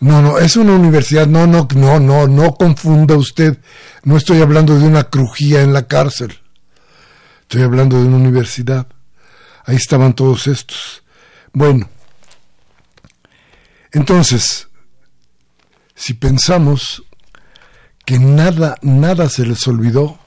[0.00, 3.58] No, no, es una universidad, no, no, no, no, no confunda usted.
[4.04, 6.38] No estoy hablando de una crujía en la cárcel.
[7.42, 8.86] Estoy hablando de una universidad.
[9.64, 11.02] Ahí estaban todos estos.
[11.52, 11.88] Bueno,
[13.92, 14.68] entonces,
[15.94, 17.02] si pensamos
[18.04, 20.18] que nada, nada se les olvidó,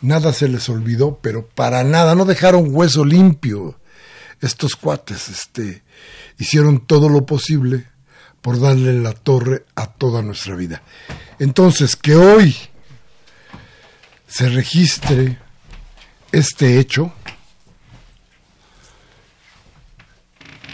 [0.00, 3.78] nada se les olvidó, pero para nada, no dejaron hueso limpio.
[4.40, 5.82] Estos cuates este,
[6.38, 7.86] hicieron todo lo posible
[8.42, 10.82] por darle la torre a toda nuestra vida.
[11.38, 12.56] Entonces, que hoy
[14.28, 15.38] se registre
[16.32, 17.12] este hecho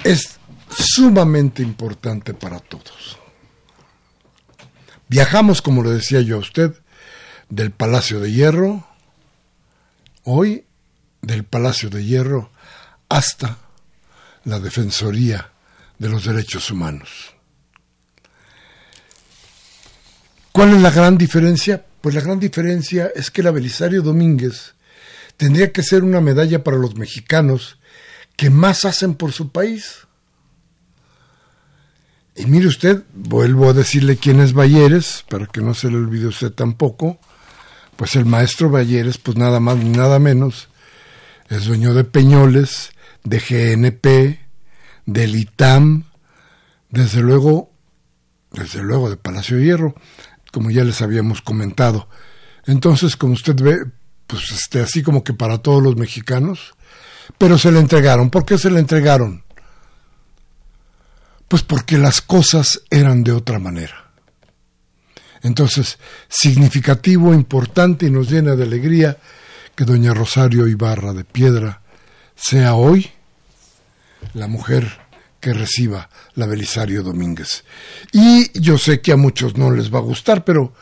[0.04, 3.18] es sumamente importante para todos.
[5.08, 6.74] Viajamos, como le decía yo a usted,
[7.48, 8.86] del Palacio de Hierro
[10.24, 10.64] hoy
[11.20, 12.50] del Palacio de Hierro
[13.08, 13.58] hasta
[14.44, 15.52] la Defensoría
[15.98, 17.34] de los Derechos Humanos.
[20.52, 21.84] ¿Cuál es la gran diferencia?
[22.00, 24.74] Pues la gran diferencia es que la Belisario Domínguez
[25.36, 27.78] tendría que ser una medalla para los mexicanos
[28.36, 30.06] que más hacen por su país.
[32.34, 36.26] Y mire usted, vuelvo a decirle quién es Balleres, para que no se le olvide
[36.26, 37.18] usted tampoco,
[37.96, 40.68] pues el maestro Balleres, pues nada más ni nada menos,
[41.48, 42.92] es dueño de Peñoles,
[43.24, 44.40] de GNP,
[45.06, 46.04] del ITAM,
[46.90, 47.70] desde luego,
[48.52, 49.94] desde luego de Palacio de Hierro,
[50.50, 52.08] como ya les habíamos comentado.
[52.66, 53.86] Entonces, como usted ve,
[54.26, 56.74] pues este, así como que para todos los mexicanos,
[57.38, 58.30] pero se le entregaron.
[58.30, 59.44] ¿Por qué se le entregaron?
[61.48, 64.01] Pues porque las cosas eran de otra manera.
[65.42, 69.18] Entonces, significativo, importante y nos llena de alegría
[69.74, 71.82] que doña Rosario Ibarra de Piedra
[72.36, 73.10] sea hoy
[74.34, 75.00] la mujer
[75.40, 77.64] que reciba la Belisario Domínguez.
[78.12, 80.72] Y yo sé que a muchos no les va a gustar, pero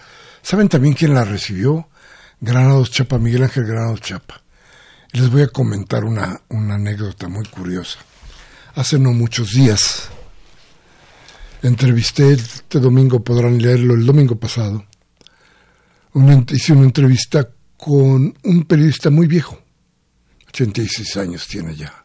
[0.43, 1.89] ¿saben también quién la recibió?
[2.41, 4.43] Granados Chapa, Miguel Ángel Granados Chapa.
[5.13, 7.99] Les voy a comentar una, una anécdota muy curiosa.
[8.75, 10.11] Hace no muchos días,
[11.63, 14.87] entrevisté este domingo, podrán leerlo el domingo pasado,
[16.53, 19.59] hice una entrevista con un periodista muy viejo,
[20.49, 22.05] 86 años tiene ya,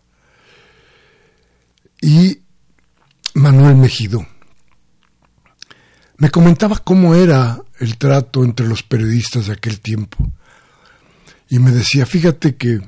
[2.02, 2.40] y
[3.34, 4.26] Manuel Mejido.
[6.18, 10.32] Me comentaba cómo era el trato entre los periodistas de aquel tiempo.
[11.50, 12.80] Y me decía, fíjate que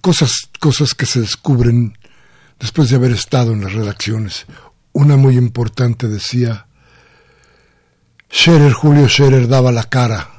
[0.00, 1.98] cosas, cosas que se descubren
[2.58, 4.46] después de haber estado en las redacciones.
[4.94, 6.68] Una muy importante decía,
[8.32, 10.30] Scherer, Julio Scherer daba la cara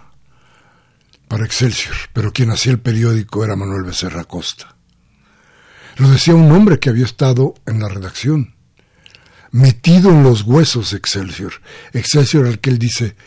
[1.28, 4.78] para Excelsior, pero quien hacía el periódico era Manuel Becerra Costa.
[5.98, 8.56] Lo decía un hombre que había estado en la redacción,
[9.52, 11.62] metido en los huesos Excelsior.
[11.92, 13.18] Excelsior al que él dice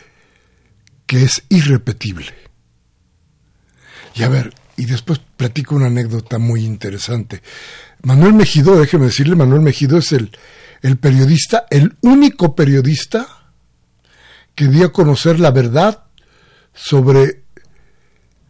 [1.05, 2.33] que es irrepetible.
[4.15, 7.43] Y a ver, y después platico una anécdota muy interesante.
[8.01, 10.31] Manuel Mejido, déjeme decirle, Manuel Mejido es el,
[10.81, 13.27] el periodista, el único periodista
[14.55, 16.05] que dio a conocer la verdad
[16.73, 17.43] sobre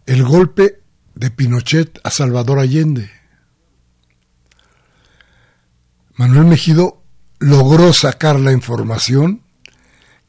[0.06, 0.82] el golpe
[1.16, 3.12] de Pinochet a Salvador Allende.
[6.16, 7.04] Manuel Mejido
[7.40, 9.44] logró sacar la información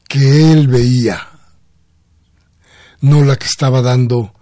[0.07, 1.27] que él veía,
[3.01, 4.33] no la que estaba dando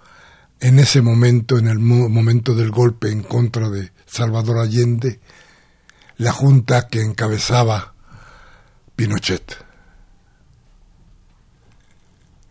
[0.60, 5.20] en ese momento, en el momento del golpe en contra de Salvador Allende,
[6.20, 7.94] la junta que encabezaba
[8.96, 9.58] Pinochet.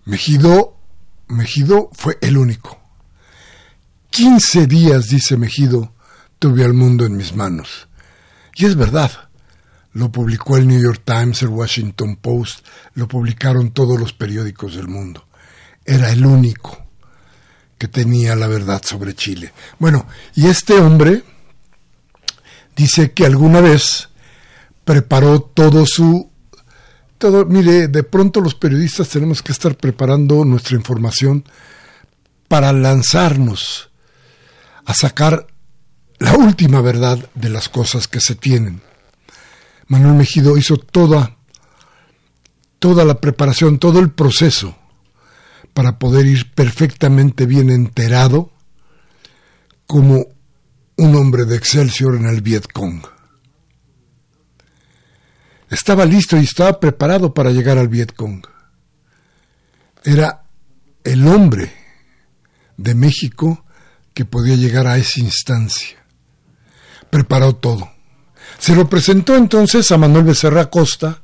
[0.06, 0.78] Mejido,
[1.28, 2.80] Mejido fue el único.
[4.08, 5.92] Quince días, dice Mejido,
[6.38, 7.88] tuve al mundo en mis manos.
[8.54, 9.10] Y es verdad.
[9.92, 14.88] Lo publicó el New York Times, el Washington Post, lo publicaron todos los periódicos del
[14.88, 15.26] mundo.
[15.84, 16.86] Era el único
[17.76, 19.52] que tenía la verdad sobre Chile.
[19.78, 21.22] Bueno, y este hombre
[22.78, 24.08] dice que alguna vez
[24.84, 26.30] preparó todo su
[27.18, 31.44] todo, mire, de pronto los periodistas tenemos que estar preparando nuestra información
[32.46, 33.90] para lanzarnos
[34.84, 35.48] a sacar
[36.20, 38.80] la última verdad de las cosas que se tienen.
[39.88, 41.36] Manuel Mejido hizo toda
[42.78, 44.76] toda la preparación, todo el proceso
[45.74, 48.52] para poder ir perfectamente bien enterado
[49.88, 50.37] como
[50.98, 53.02] un hombre de Excelsior en el Vietcong.
[55.70, 58.44] Estaba listo y estaba preparado para llegar al Vietcong.
[60.02, 60.42] Era
[61.04, 61.72] el hombre
[62.76, 63.64] de México
[64.12, 65.98] que podía llegar a esa instancia.
[67.10, 67.92] Preparó todo.
[68.58, 71.22] Se lo presentó entonces a Manuel Becerra Costa,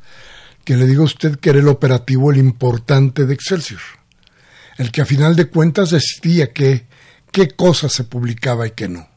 [0.64, 3.80] que le digo a usted que era el operativo, el importante de Excelsior,
[4.78, 6.86] el que a final de cuentas decidía qué,
[7.32, 9.13] qué cosa se publicaba y qué no.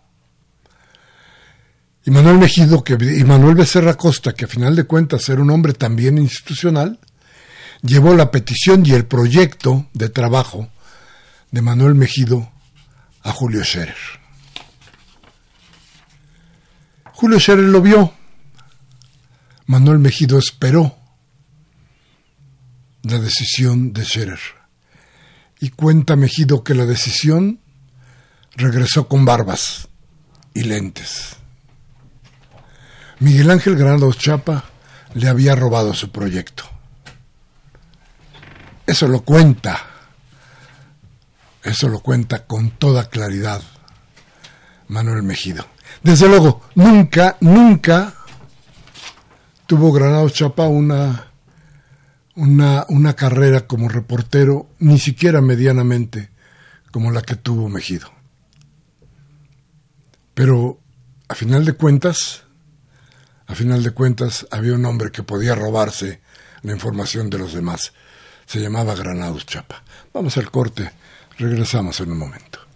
[2.08, 5.50] Y Manuel Mejido que, y Manuel Becerra Costa, que a final de cuentas era un
[5.50, 7.02] hombre también institucional,
[7.82, 10.70] llevó la petición y el proyecto de trabajo
[11.52, 12.50] de Manuel Mejido
[13.24, 13.98] a Julio Scherer.
[17.12, 18.14] Julio Scherer lo vio.
[19.66, 20.98] Manuel Mejido esperó
[23.04, 24.40] la decisión de Scherer.
[25.60, 27.60] Y cuenta Mejido que la decisión
[28.56, 29.90] regresó con barbas
[30.54, 31.37] y lentes.
[33.20, 34.64] Miguel Ángel Granados Chapa
[35.16, 36.64] le había robado su proyecto.
[38.86, 39.86] Eso lo cuenta,
[41.64, 43.62] eso lo cuenta con toda claridad
[44.88, 45.66] Manuel Mejido.
[46.04, 48.14] Desde luego, nunca, nunca
[49.66, 51.32] tuvo Granados Chapa una,
[52.36, 56.30] una, una carrera como reportero, ni siquiera medianamente
[56.92, 58.10] como la que tuvo Mejido.
[60.34, 60.80] Pero,
[61.28, 62.47] a final de cuentas,
[63.48, 66.20] a final de cuentas, había un hombre que podía robarse
[66.64, 67.94] la información de los demás.
[68.46, 69.84] Se llamaba Granados Chapa.
[70.14, 70.92] Vamos al corte.
[71.38, 72.67] Regresamos en un momento.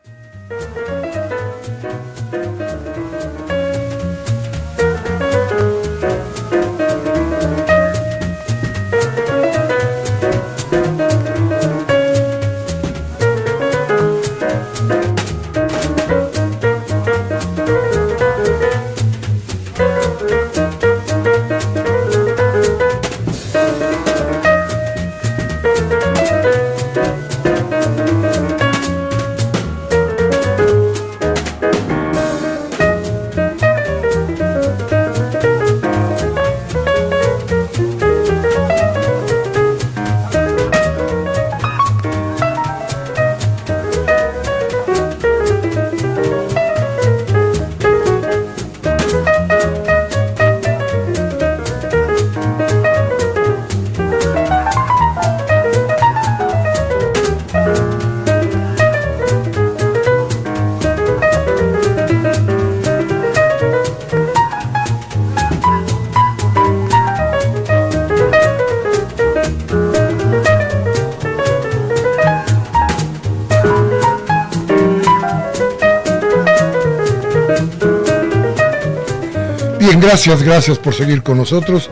[80.24, 81.90] Gracias, gracias por seguir con nosotros.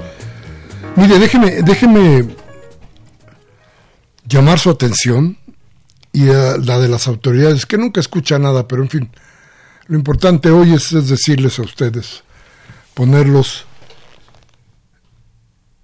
[0.96, 2.28] Mire, déjeme, déjeme
[4.24, 5.40] llamar su atención
[6.14, 9.10] y la de las autoridades, que nunca escucha nada, pero en fin,
[9.88, 12.22] lo importante hoy es, decirles a ustedes,
[12.94, 13.66] ponerlos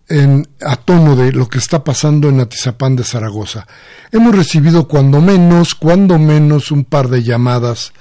[0.08, 3.66] en, a tono de lo que está pasando en Atizapán de Zaragoza.
[4.12, 7.92] Hemos recibido cuando menos, cuando menos un par de llamadas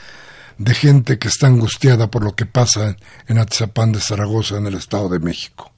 [0.59, 2.97] de gente que está angustiada por lo que pasa
[3.27, 5.73] en Atizapán de Zaragoza, en el Estado de México.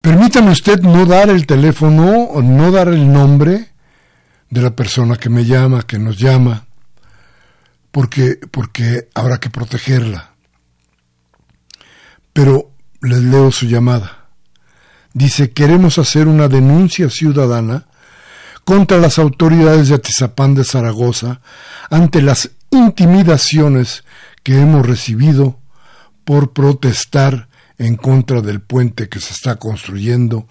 [0.00, 3.70] Permítame usted no dar el teléfono o no dar el nombre
[4.50, 6.66] de la persona que me llama, que nos llama,
[7.90, 10.30] porque, porque habrá que protegerla.
[12.32, 12.70] Pero
[13.00, 14.26] les leo su llamada.
[15.12, 17.86] Dice, queremos hacer una denuncia ciudadana
[18.64, 21.40] contra las autoridades de Atizapán de Zaragoza
[21.88, 24.04] ante las intimidaciones
[24.42, 25.58] que hemos recibido
[26.24, 27.48] por protestar
[27.78, 30.46] en contra del puente que se está construyendo,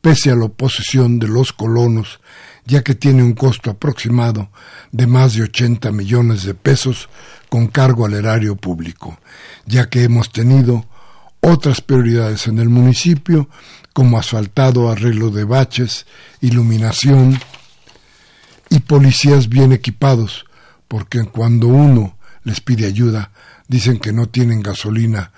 [0.00, 2.20] pese a la oposición de los colonos,
[2.64, 4.50] ya que tiene un costo aproximado
[4.92, 7.08] de más de 80 millones de pesos
[7.48, 9.18] con cargo al erario público,
[9.66, 10.86] ya que hemos tenido
[11.40, 13.48] otras prioridades en el municipio,
[13.92, 16.06] como asfaltado, arreglo de baches,
[16.40, 17.38] iluminación
[18.68, 20.45] y policías bien equipados,
[20.88, 23.32] porque cuando uno les pide ayuda,
[23.68, 25.32] dicen que no tienen gasolina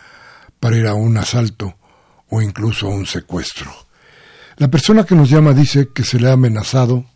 [0.61, 1.77] para ir a un asalto
[2.29, 3.73] o incluso a un secuestro.
[4.57, 7.07] La persona que nos llama dice que se le ha amenazado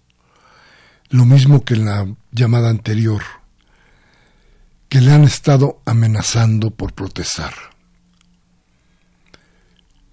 [1.11, 3.23] lo mismo que en la llamada anterior,
[4.89, 7.53] que le han estado amenazando por protestar.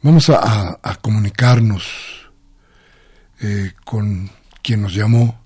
[0.01, 1.85] Vamos a, comunicarnos
[3.41, 4.29] eh, con
[4.61, 5.38] quien nos llamó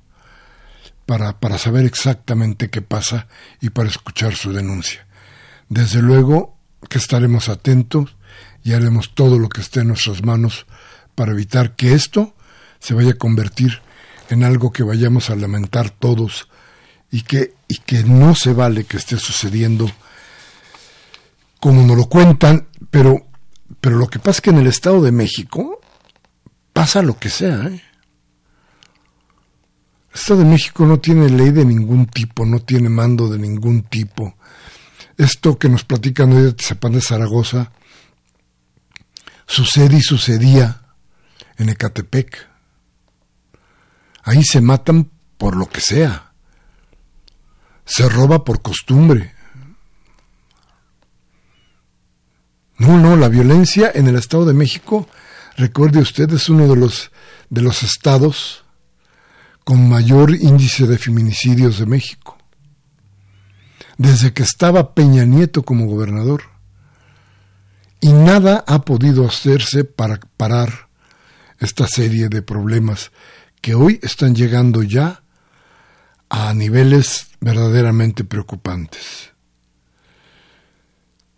[1.06, 3.28] para, para saber exactamente qué pasa
[3.62, 5.06] y para escuchar su denuncia.
[5.70, 6.58] Desde luego
[6.89, 8.16] que estaremos atentos
[8.64, 10.66] y haremos todo lo que esté en nuestras manos
[11.16, 12.36] para evitar que esto
[12.80, 13.82] se vaya a convertir
[14.30, 16.47] en algo que vayamos a lamentar todos
[17.12, 19.89] y que, y que no se vale que esté sucediendo
[21.60, 23.28] como nos lo cuentan, pero,
[23.80, 25.80] pero lo que pasa es que en el Estado de México
[26.74, 27.68] pasa lo que sea.
[27.68, 27.82] ¿eh?
[30.14, 34.36] Estado de México no tiene ley de ningún tipo, no tiene mando de ningún tipo.
[35.18, 37.72] Esto que nos platican hoy de Tizapán de Zaragoza
[39.47, 40.84] sucede y sucedía
[41.57, 42.47] en Ecatepec.
[44.24, 46.34] Ahí se matan por lo que sea.
[47.86, 49.34] Se roba por costumbre.
[52.78, 55.07] No, no, la violencia en el Estado de México,
[55.57, 57.11] recuerde usted, es uno de los,
[57.49, 58.62] de los estados
[59.64, 62.38] con mayor índice de feminicidios de México
[63.97, 66.43] desde que estaba Peña Nieto como gobernador.
[68.01, 70.89] Y nada ha podido hacerse para parar
[71.59, 73.11] esta serie de problemas
[73.61, 75.24] que hoy están llegando ya
[76.30, 79.32] a niveles verdaderamente preocupantes.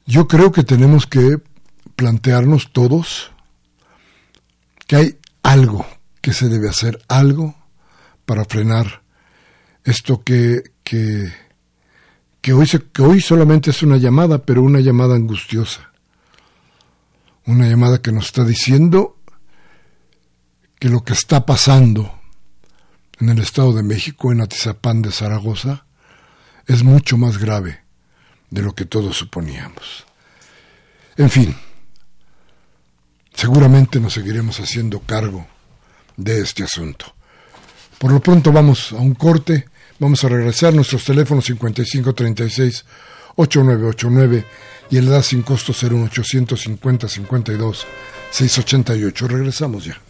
[0.07, 1.39] Yo creo que tenemos que
[1.95, 3.31] plantearnos todos
[4.87, 5.85] que hay algo
[6.21, 7.55] que se debe hacer, algo
[8.25, 9.01] para frenar
[9.83, 11.31] esto que, que
[12.45, 15.89] que hoy, que hoy solamente es una llamada, pero una llamada angustiosa.
[17.47, 19.17] Una llamada que nos está diciendo
[20.77, 22.21] que lo que está pasando
[23.19, 25.87] en el Estado de México, en Atizapán de Zaragoza,
[26.67, 27.79] es mucho más grave
[28.51, 30.05] de lo que todos suponíamos.
[31.17, 31.55] En fin,
[33.33, 35.47] seguramente nos seguiremos haciendo cargo
[36.15, 37.14] de este asunto.
[37.97, 39.65] Por lo pronto vamos a un corte
[39.97, 42.85] Vamos a regresar nuestros teléfonos 5536
[43.37, 44.45] 8989
[44.89, 47.87] y el edad sin costo 01850 52
[48.31, 49.27] 688.
[49.27, 50.04] Regresamos ya.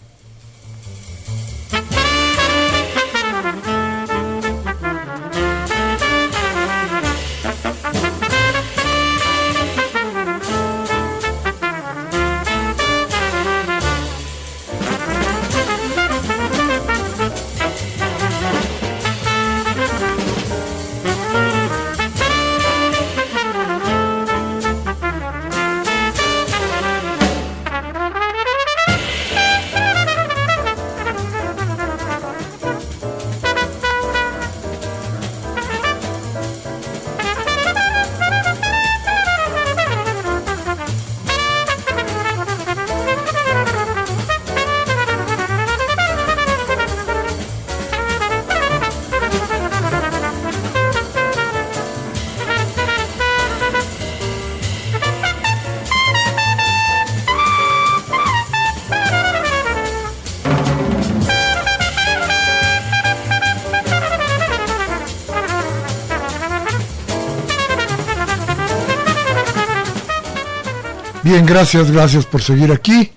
[71.45, 73.11] Gracias, gracias por seguir aquí.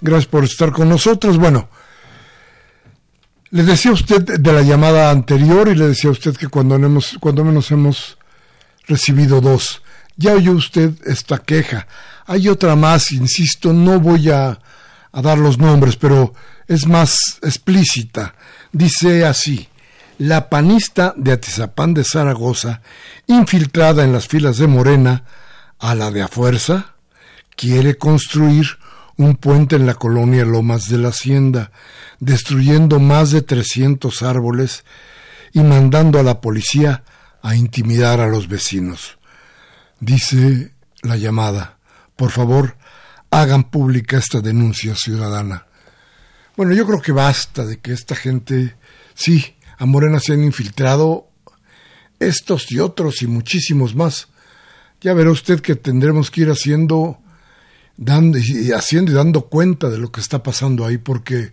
[0.00, 1.36] Gracias por estar con nosotros.
[1.36, 1.68] Bueno,
[3.50, 6.76] le decía a usted de la llamada anterior y le decía a usted que cuando,
[6.76, 8.18] hemos, cuando menos hemos
[8.86, 9.82] recibido dos.
[10.16, 11.88] Ya oyó usted esta queja.
[12.26, 14.60] Hay otra más, insisto, no voy a,
[15.10, 16.34] a dar los nombres, pero
[16.68, 18.36] es más explícita.
[18.70, 19.68] Dice así,
[20.18, 22.80] la panista de Atizapán de Zaragoza,
[23.26, 25.24] infiltrada en las filas de Morena,
[25.80, 26.91] a la de a fuerza,
[27.56, 28.66] quiere construir
[29.16, 31.70] un puente en la colonia Lomas de la Hacienda,
[32.18, 34.84] destruyendo más de 300 árboles
[35.52, 37.04] y mandando a la policía
[37.42, 39.18] a intimidar a los vecinos.
[40.00, 40.72] Dice
[41.02, 41.78] la llamada,
[42.16, 42.76] por favor,
[43.30, 45.66] hagan pública esta denuncia ciudadana.
[46.56, 48.76] Bueno, yo creo que basta de que esta gente,
[49.14, 51.28] sí, a Morena se han infiltrado
[52.18, 54.28] estos y otros y muchísimos más.
[55.00, 57.21] Ya verá usted que tendremos que ir haciendo,
[57.96, 61.52] dando y haciendo y dando cuenta de lo que está pasando ahí, porque,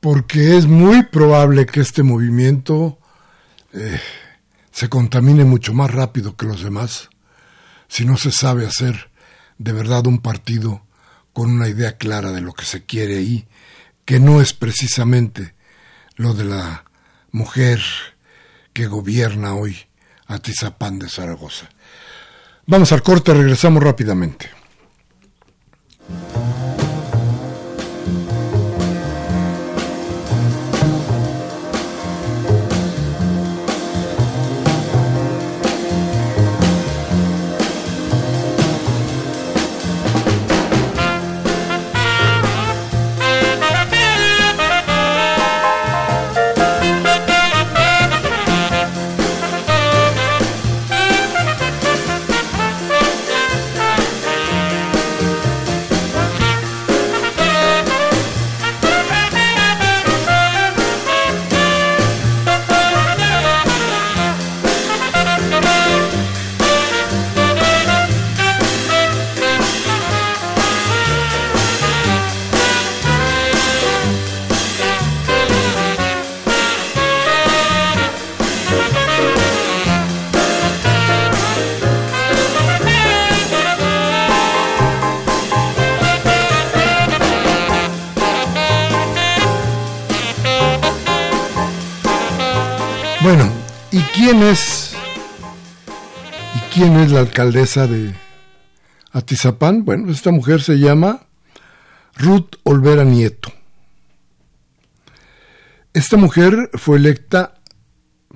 [0.00, 2.98] porque es muy probable que este movimiento
[3.72, 4.00] eh,
[4.70, 7.10] se contamine mucho más rápido que los demás
[7.88, 9.10] si no se sabe hacer
[9.58, 10.82] de verdad un partido
[11.32, 13.46] con una idea clara de lo que se quiere ahí,
[14.04, 15.54] que no es precisamente
[16.16, 16.84] lo de la
[17.30, 17.80] mujer
[18.72, 19.76] que gobierna hoy
[20.26, 21.68] a Tizapán de Zaragoza.
[22.66, 24.50] Vamos al corte, regresamos rápidamente.
[96.72, 98.14] Quién es la alcaldesa de
[99.12, 99.84] Atizapán?
[99.84, 101.26] Bueno, esta mujer se llama
[102.16, 103.52] Ruth Olvera Nieto.
[105.92, 107.54] Esta mujer fue electa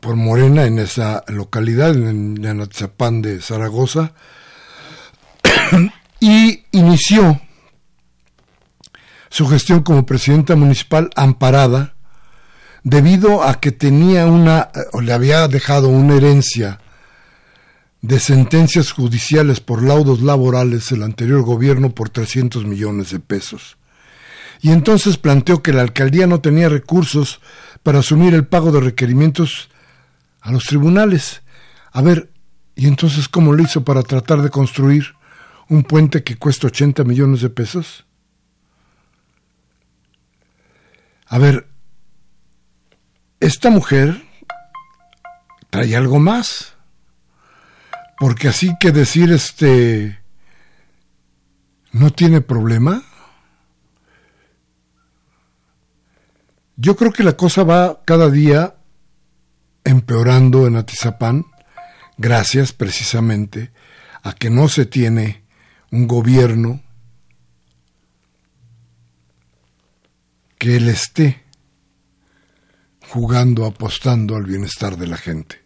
[0.00, 4.12] por Morena en esa localidad, en, Atizapán de Zaragoza,
[6.20, 7.40] y inició
[9.30, 11.94] su gestión como presidenta municipal amparada
[12.82, 16.80] debido a que tenía una, o le había dejado una herencia
[18.02, 23.78] de sentencias judiciales por laudos laborales el anterior gobierno por 300 millones de pesos.
[24.60, 27.40] Y entonces planteó que la alcaldía no tenía recursos
[27.82, 29.68] para asumir el pago de requerimientos
[30.40, 31.42] a los tribunales.
[31.92, 32.30] A ver,
[32.74, 35.14] ¿y entonces cómo lo hizo para tratar de construir
[35.68, 38.06] un puente que cuesta 80 millones de pesos?
[41.26, 41.68] A ver,
[43.40, 44.22] esta mujer
[45.70, 46.75] trae algo más.
[48.18, 50.18] Porque así que decir este
[51.92, 53.02] no tiene problema.
[56.76, 58.76] Yo creo que la cosa va cada día
[59.84, 61.46] empeorando en Atizapán,
[62.18, 63.72] gracias precisamente
[64.22, 65.44] a que no se tiene
[65.90, 66.82] un gobierno
[70.58, 71.44] que él esté
[73.08, 75.65] jugando, apostando al bienestar de la gente.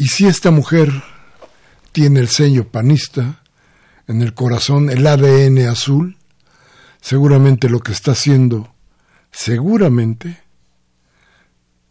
[0.00, 0.90] Y si esta mujer
[1.92, 3.42] tiene el sello panista,
[4.08, 6.16] en el corazón el ADN azul,
[7.02, 8.74] seguramente lo que está haciendo,
[9.30, 10.42] seguramente,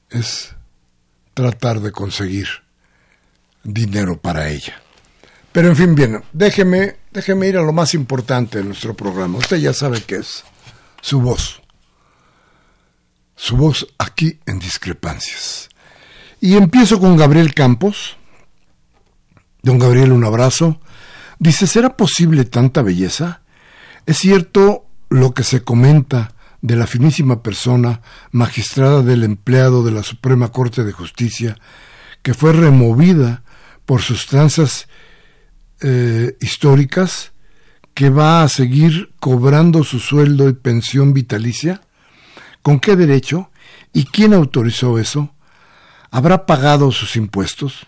[0.09, 0.55] es
[1.35, 2.47] tratar de conseguir
[3.63, 4.81] dinero para ella.
[5.51, 9.37] Pero en fin, bien, déjeme, déjeme ir a lo más importante de nuestro programa.
[9.37, 10.43] Usted ya sabe qué es
[10.99, 11.61] su voz
[13.39, 15.68] su voz aquí en discrepancias.
[16.41, 18.17] Y empiezo con Gabriel Campos.
[19.61, 20.79] Don Gabriel, un abrazo.
[21.37, 23.41] Dice, ¿será posible tanta belleza?
[24.05, 30.03] Es cierto lo que se comenta de la finísima persona, magistrada del empleado de la
[30.03, 31.57] Suprema Corte de Justicia,
[32.21, 33.43] que fue removida
[33.85, 34.87] por sustancias
[35.81, 37.31] eh, históricas,
[37.93, 41.81] que va a seguir cobrando su sueldo y pensión vitalicia?
[42.61, 43.51] ¿Con qué derecho?
[43.93, 45.33] ¿Y quién autorizó eso?
[46.11, 47.85] ¿Habrá pagado sus impuestos?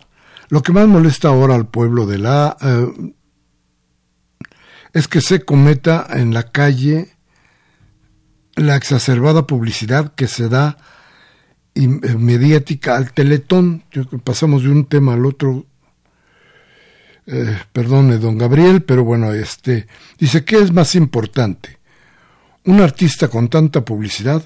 [0.49, 2.57] Lo que más molesta ahora al pueblo de la...
[2.61, 3.13] Eh,
[4.93, 7.15] es que se cometa en la calle
[8.55, 10.77] la exacerbada publicidad que se da
[11.73, 13.83] eh, mediática al teletón.
[14.23, 15.65] Pasamos de un tema al otro.
[17.27, 21.79] Eh, perdone, don Gabriel, pero bueno, este dice, ¿qué es más importante?
[22.65, 24.43] Un artista con tanta publicidad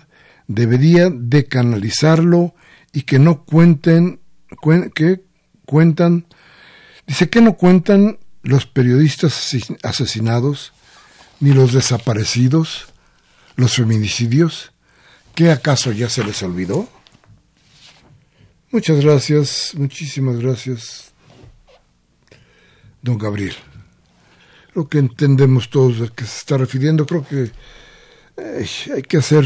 [0.47, 2.53] debería de canalizarlo
[2.95, 4.21] y que no cuenten,
[4.95, 5.21] que
[5.65, 6.25] cuentan,
[7.05, 10.71] dice que no cuentan los periodistas asesinados,
[11.41, 12.87] ni los desaparecidos,
[13.57, 14.71] los feminicidios.
[15.35, 16.87] ¿Qué acaso ya se les olvidó?
[18.71, 21.11] Muchas gracias, muchísimas gracias,
[23.01, 23.55] don Gabriel.
[24.73, 27.51] Lo que entendemos todos a que se está refiriendo, creo que
[28.93, 29.45] hay que hacer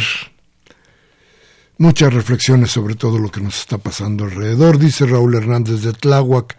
[1.80, 6.58] muchas reflexiones sobre todo lo que nos está pasando alrededor, dice Raúl Hernández de Tláhuac.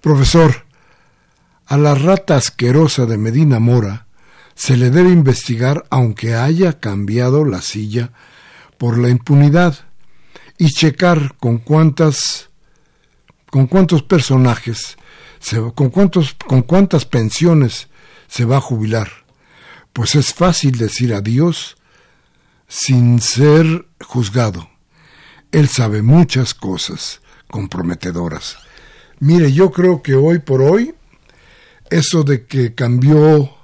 [0.00, 0.64] Profesor,
[1.66, 4.06] a la rata asquerosa de Medina Mora
[4.54, 8.12] se le debe investigar aunque haya cambiado la silla
[8.78, 9.78] por la impunidad
[10.58, 12.48] y checar con cuántas
[13.50, 14.96] con cuántos personajes
[15.74, 17.88] con cuántos con cuántas pensiones
[18.28, 19.08] se va a jubilar.
[19.92, 21.76] Pues es fácil decir adiós
[22.72, 24.70] sin ser juzgado.
[25.50, 27.20] Él sabe muchas cosas
[27.50, 28.56] comprometedoras.
[29.20, 30.94] Mire, yo creo que hoy por hoy
[31.90, 33.54] eso de que cambió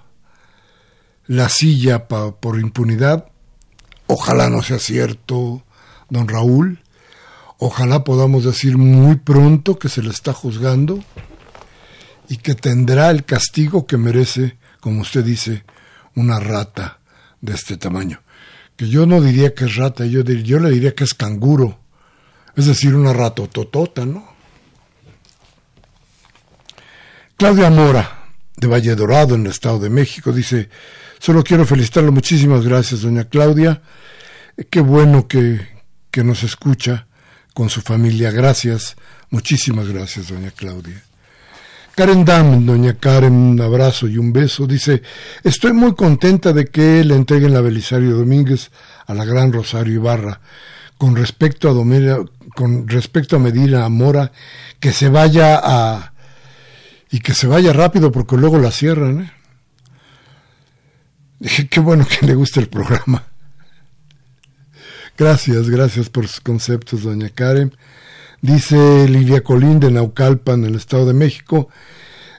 [1.27, 3.31] la silla por impunidad,
[4.07, 5.63] ojalá no sea cierto,
[6.11, 6.83] don Raúl,
[7.61, 11.03] Ojalá podamos decir muy pronto que se le está juzgando
[12.29, 15.65] y que tendrá el castigo que merece, como usted dice,
[16.15, 17.01] una rata
[17.41, 18.21] de este tamaño.
[18.79, 21.81] Que yo no diría que es rata, yo, yo le diría que es canguro,
[22.57, 24.27] es decir, una ratototota, ¿no?
[27.37, 30.71] Claudia Mora, de Valle Dorado, en el Estado de México, dice,
[31.19, 33.83] solo quiero felicitarlo, muchísimas gracias, doña Claudia,
[34.71, 35.61] qué bueno que,
[36.11, 37.07] que nos escucha
[37.55, 38.31] con su familia.
[38.31, 38.97] Gracias,
[39.31, 41.03] muchísimas gracias, doña Claudia.
[41.99, 44.69] Karen Dam, doña Karen, un abrazo y un beso.
[44.69, 45.03] Dice,
[45.43, 48.71] estoy muy contenta de que le entreguen la Belisario Domínguez
[49.09, 50.41] a la gran Rosario Ibarra.
[50.97, 51.75] Con respecto a,
[52.55, 54.31] con respecto a Medina Mora,
[54.79, 56.13] que se vaya a...
[57.11, 59.23] y que se vaya rápido porque luego la cierran.
[59.23, 59.33] ¿eh?
[61.41, 63.25] Dije, qué bueno que le guste el programa.
[65.19, 67.75] Gracias, gracias por sus conceptos, doña Karen.
[68.41, 71.69] Dice Lilia Colín de Naucalpan, en el Estado de México.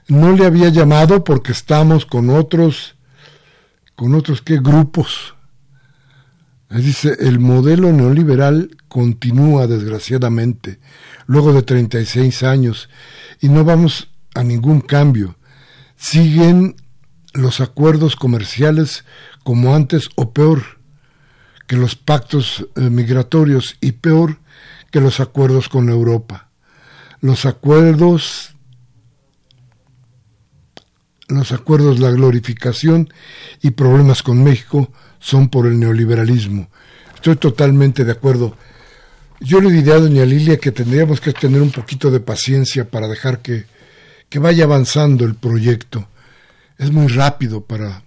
[0.08, 2.96] No le había llamado porque estamos con otros,
[3.94, 5.34] con otros qué grupos.
[6.70, 10.78] Dice, el modelo neoliberal continúa desgraciadamente,
[11.26, 12.88] luego de 36 años,
[13.40, 15.36] y no vamos a ningún cambio.
[15.96, 16.76] Siguen
[17.34, 19.04] los acuerdos comerciales
[19.42, 20.80] como antes o peor
[21.66, 24.38] que los pactos eh, migratorios y peor
[24.90, 26.50] que los acuerdos con Europa.
[27.20, 28.54] Los acuerdos
[31.30, 33.12] los acuerdos, la glorificación
[33.62, 36.68] y problemas con México son por el neoliberalismo.
[37.14, 38.56] Estoy totalmente de acuerdo.
[39.40, 43.08] Yo le diría a doña Lilia que tendríamos que tener un poquito de paciencia para
[43.08, 43.66] dejar que,
[44.28, 46.08] que vaya avanzando el proyecto.
[46.78, 48.02] Es muy rápido para,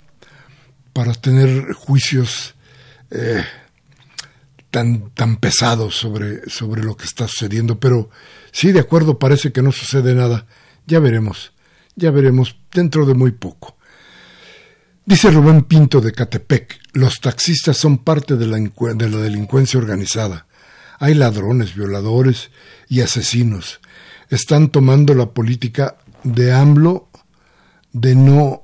[0.93, 2.55] para tener juicios
[3.09, 3.43] eh,
[4.73, 7.79] tan, tan pesados sobre, sobre lo que está sucediendo.
[7.79, 8.09] Pero
[8.51, 10.47] sí, de acuerdo, parece que no sucede nada.
[10.87, 11.53] Ya veremos,
[11.95, 13.77] ya veremos dentro de muy poco.
[15.05, 20.47] Dice Rubén Pinto de Catepec, los taxistas son parte de la, de la delincuencia organizada.
[20.97, 22.49] Hay ladrones, violadores
[22.89, 23.79] y asesinos.
[24.29, 27.11] Están tomando la política de AMLO
[27.91, 28.62] de no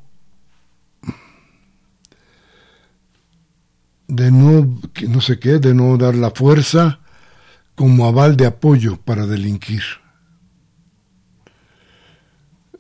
[4.10, 7.00] de no, no sé qué, de no dar la fuerza
[7.76, 9.84] como aval de apoyo para delinquir.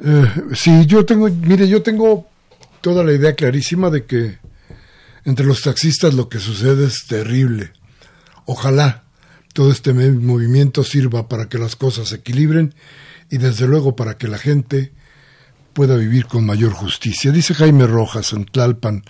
[0.04, 2.28] Eh, sí, yo tengo, mire, yo tengo
[2.82, 4.40] toda la idea clarísima de que
[5.24, 7.74] entre los taxistas lo que sucede es terrible.
[8.46, 9.04] Ojalá
[9.54, 12.74] todo este movimiento sirva para que las cosas se equilibren
[13.30, 14.94] y desde luego para que la gente
[15.80, 17.32] pueda vivir con mayor justicia.
[17.32, 19.02] Dice Jaime Rojas en Tlalpan,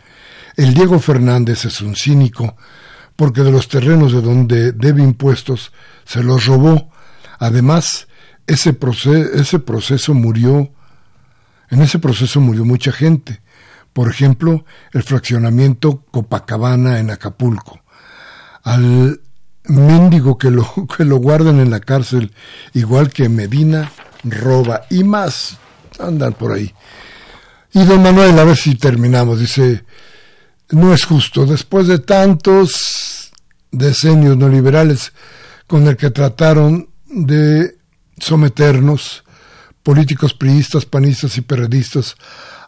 [0.55, 2.55] el Diego Fernández es un cínico
[3.15, 5.73] porque de los terrenos de donde debe impuestos
[6.05, 6.91] se los robó.
[7.39, 8.07] Además,
[8.45, 10.71] ese, proceso, ese proceso murió,
[11.71, 13.41] en ese proceso murió mucha gente.
[13.91, 14.63] Por ejemplo,
[14.93, 17.81] el fraccionamiento Copacabana en Acapulco.
[18.61, 19.21] Al
[19.63, 22.31] mendigo que lo, que lo guardan en la cárcel,
[22.73, 23.91] igual que Medina,
[24.23, 25.57] roba y más.
[25.99, 26.73] Andan por ahí.
[27.73, 29.83] Y don Manuel, a ver si terminamos, dice,
[30.71, 31.45] no es justo.
[31.45, 33.31] Después de tantos
[33.71, 35.13] decenios neoliberales
[35.67, 37.75] con el que trataron de
[38.17, 39.23] someternos,
[39.83, 42.15] políticos priistas, panistas y periodistas,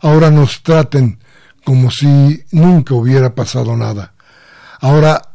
[0.01, 1.19] ahora nos traten
[1.63, 4.13] como si nunca hubiera pasado nada.
[4.79, 5.33] Ahora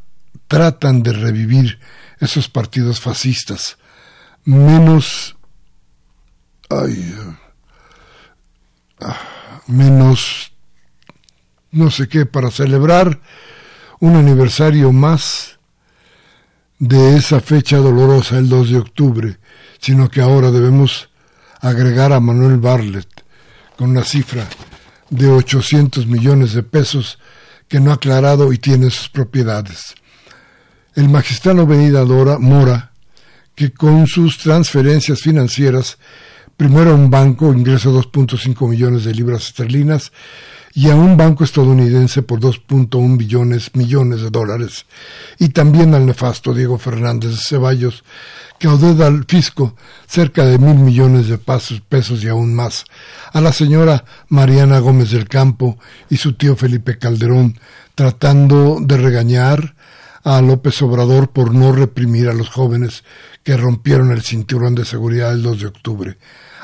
[0.48, 1.78] tratan de revivir
[2.20, 3.78] esos partidos fascistas,
[4.44, 5.36] menos,
[6.70, 7.14] ay,
[9.66, 10.52] menos,
[11.70, 13.20] no sé qué, para celebrar
[14.00, 15.58] un aniversario más
[16.78, 19.38] de esa fecha dolorosa, el 2 de octubre,
[19.80, 21.08] sino que ahora debemos
[21.60, 23.08] agregar a Manuel Barlet
[23.76, 24.46] con una cifra
[25.10, 27.18] de 800 millones de pesos
[27.68, 29.94] que no ha aclarado y tiene sus propiedades.
[30.94, 32.92] El magistrado venidadora Mora,
[33.54, 35.98] que con sus transferencias financieras,
[36.56, 40.12] primero a un banco ingresó 2.5 millones de libras esterlinas
[40.76, 44.84] y a un banco estadounidense por 2.1 billones millones de dólares,
[45.38, 48.04] y también al nefasto Diego Fernández de Ceballos,
[48.58, 49.74] que audeda al fisco
[50.06, 52.84] cerca de mil millones de pesos y aún más,
[53.32, 55.78] a la señora Mariana Gómez del Campo
[56.10, 57.58] y su tío Felipe Calderón,
[57.94, 59.74] tratando de regañar
[60.24, 63.02] a López Obrador por no reprimir a los jóvenes
[63.44, 66.18] que rompieron el cinturón de seguridad el 2 de octubre.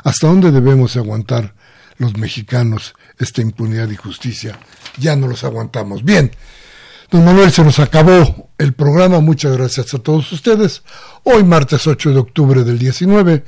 [0.05, 1.55] ¿Hasta dónde debemos aguantar
[1.99, 4.59] los mexicanos esta impunidad y justicia.
[4.99, 6.05] Ya no los aguantamos.
[6.05, 6.30] Bien,
[7.11, 9.20] don Manuel, se nos acabó el programa.
[9.20, 10.82] Muchas gracias a todos ustedes.
[11.22, 13.45] Hoy, martes 8 de octubre del 19,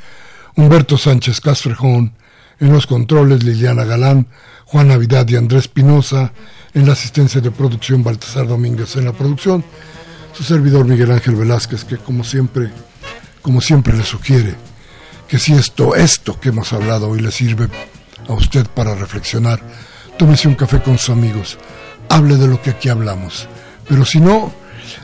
[0.56, 2.14] Humberto Sánchez Casfrejón,
[2.60, 4.28] en los controles Liliana Galán,
[4.66, 6.32] Juan Navidad y Andrés Pinoza,
[6.72, 9.64] en la asistencia de producción Baltasar Domínguez en la producción,
[10.32, 12.70] su servidor Miguel Ángel Velázquez, que como siempre,
[13.42, 14.54] como siempre le sugiere,
[15.28, 17.68] que si esto, esto que hemos hablado hoy le sirve
[18.28, 19.60] a usted para reflexionar.
[20.18, 21.58] Tómese un café con sus amigos.
[22.08, 23.48] Hable de lo que aquí hablamos.
[23.88, 24.52] Pero si no,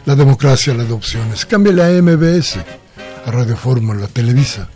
[0.05, 1.47] la democracia, la de opciones.
[1.47, 2.59] Cámbiale a MBS,
[3.27, 4.69] a Radio Fórmula, Televisa,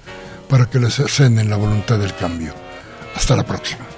[0.48, 2.54] para que les en la voluntad del cambio.
[3.14, 3.93] Hasta la próxima.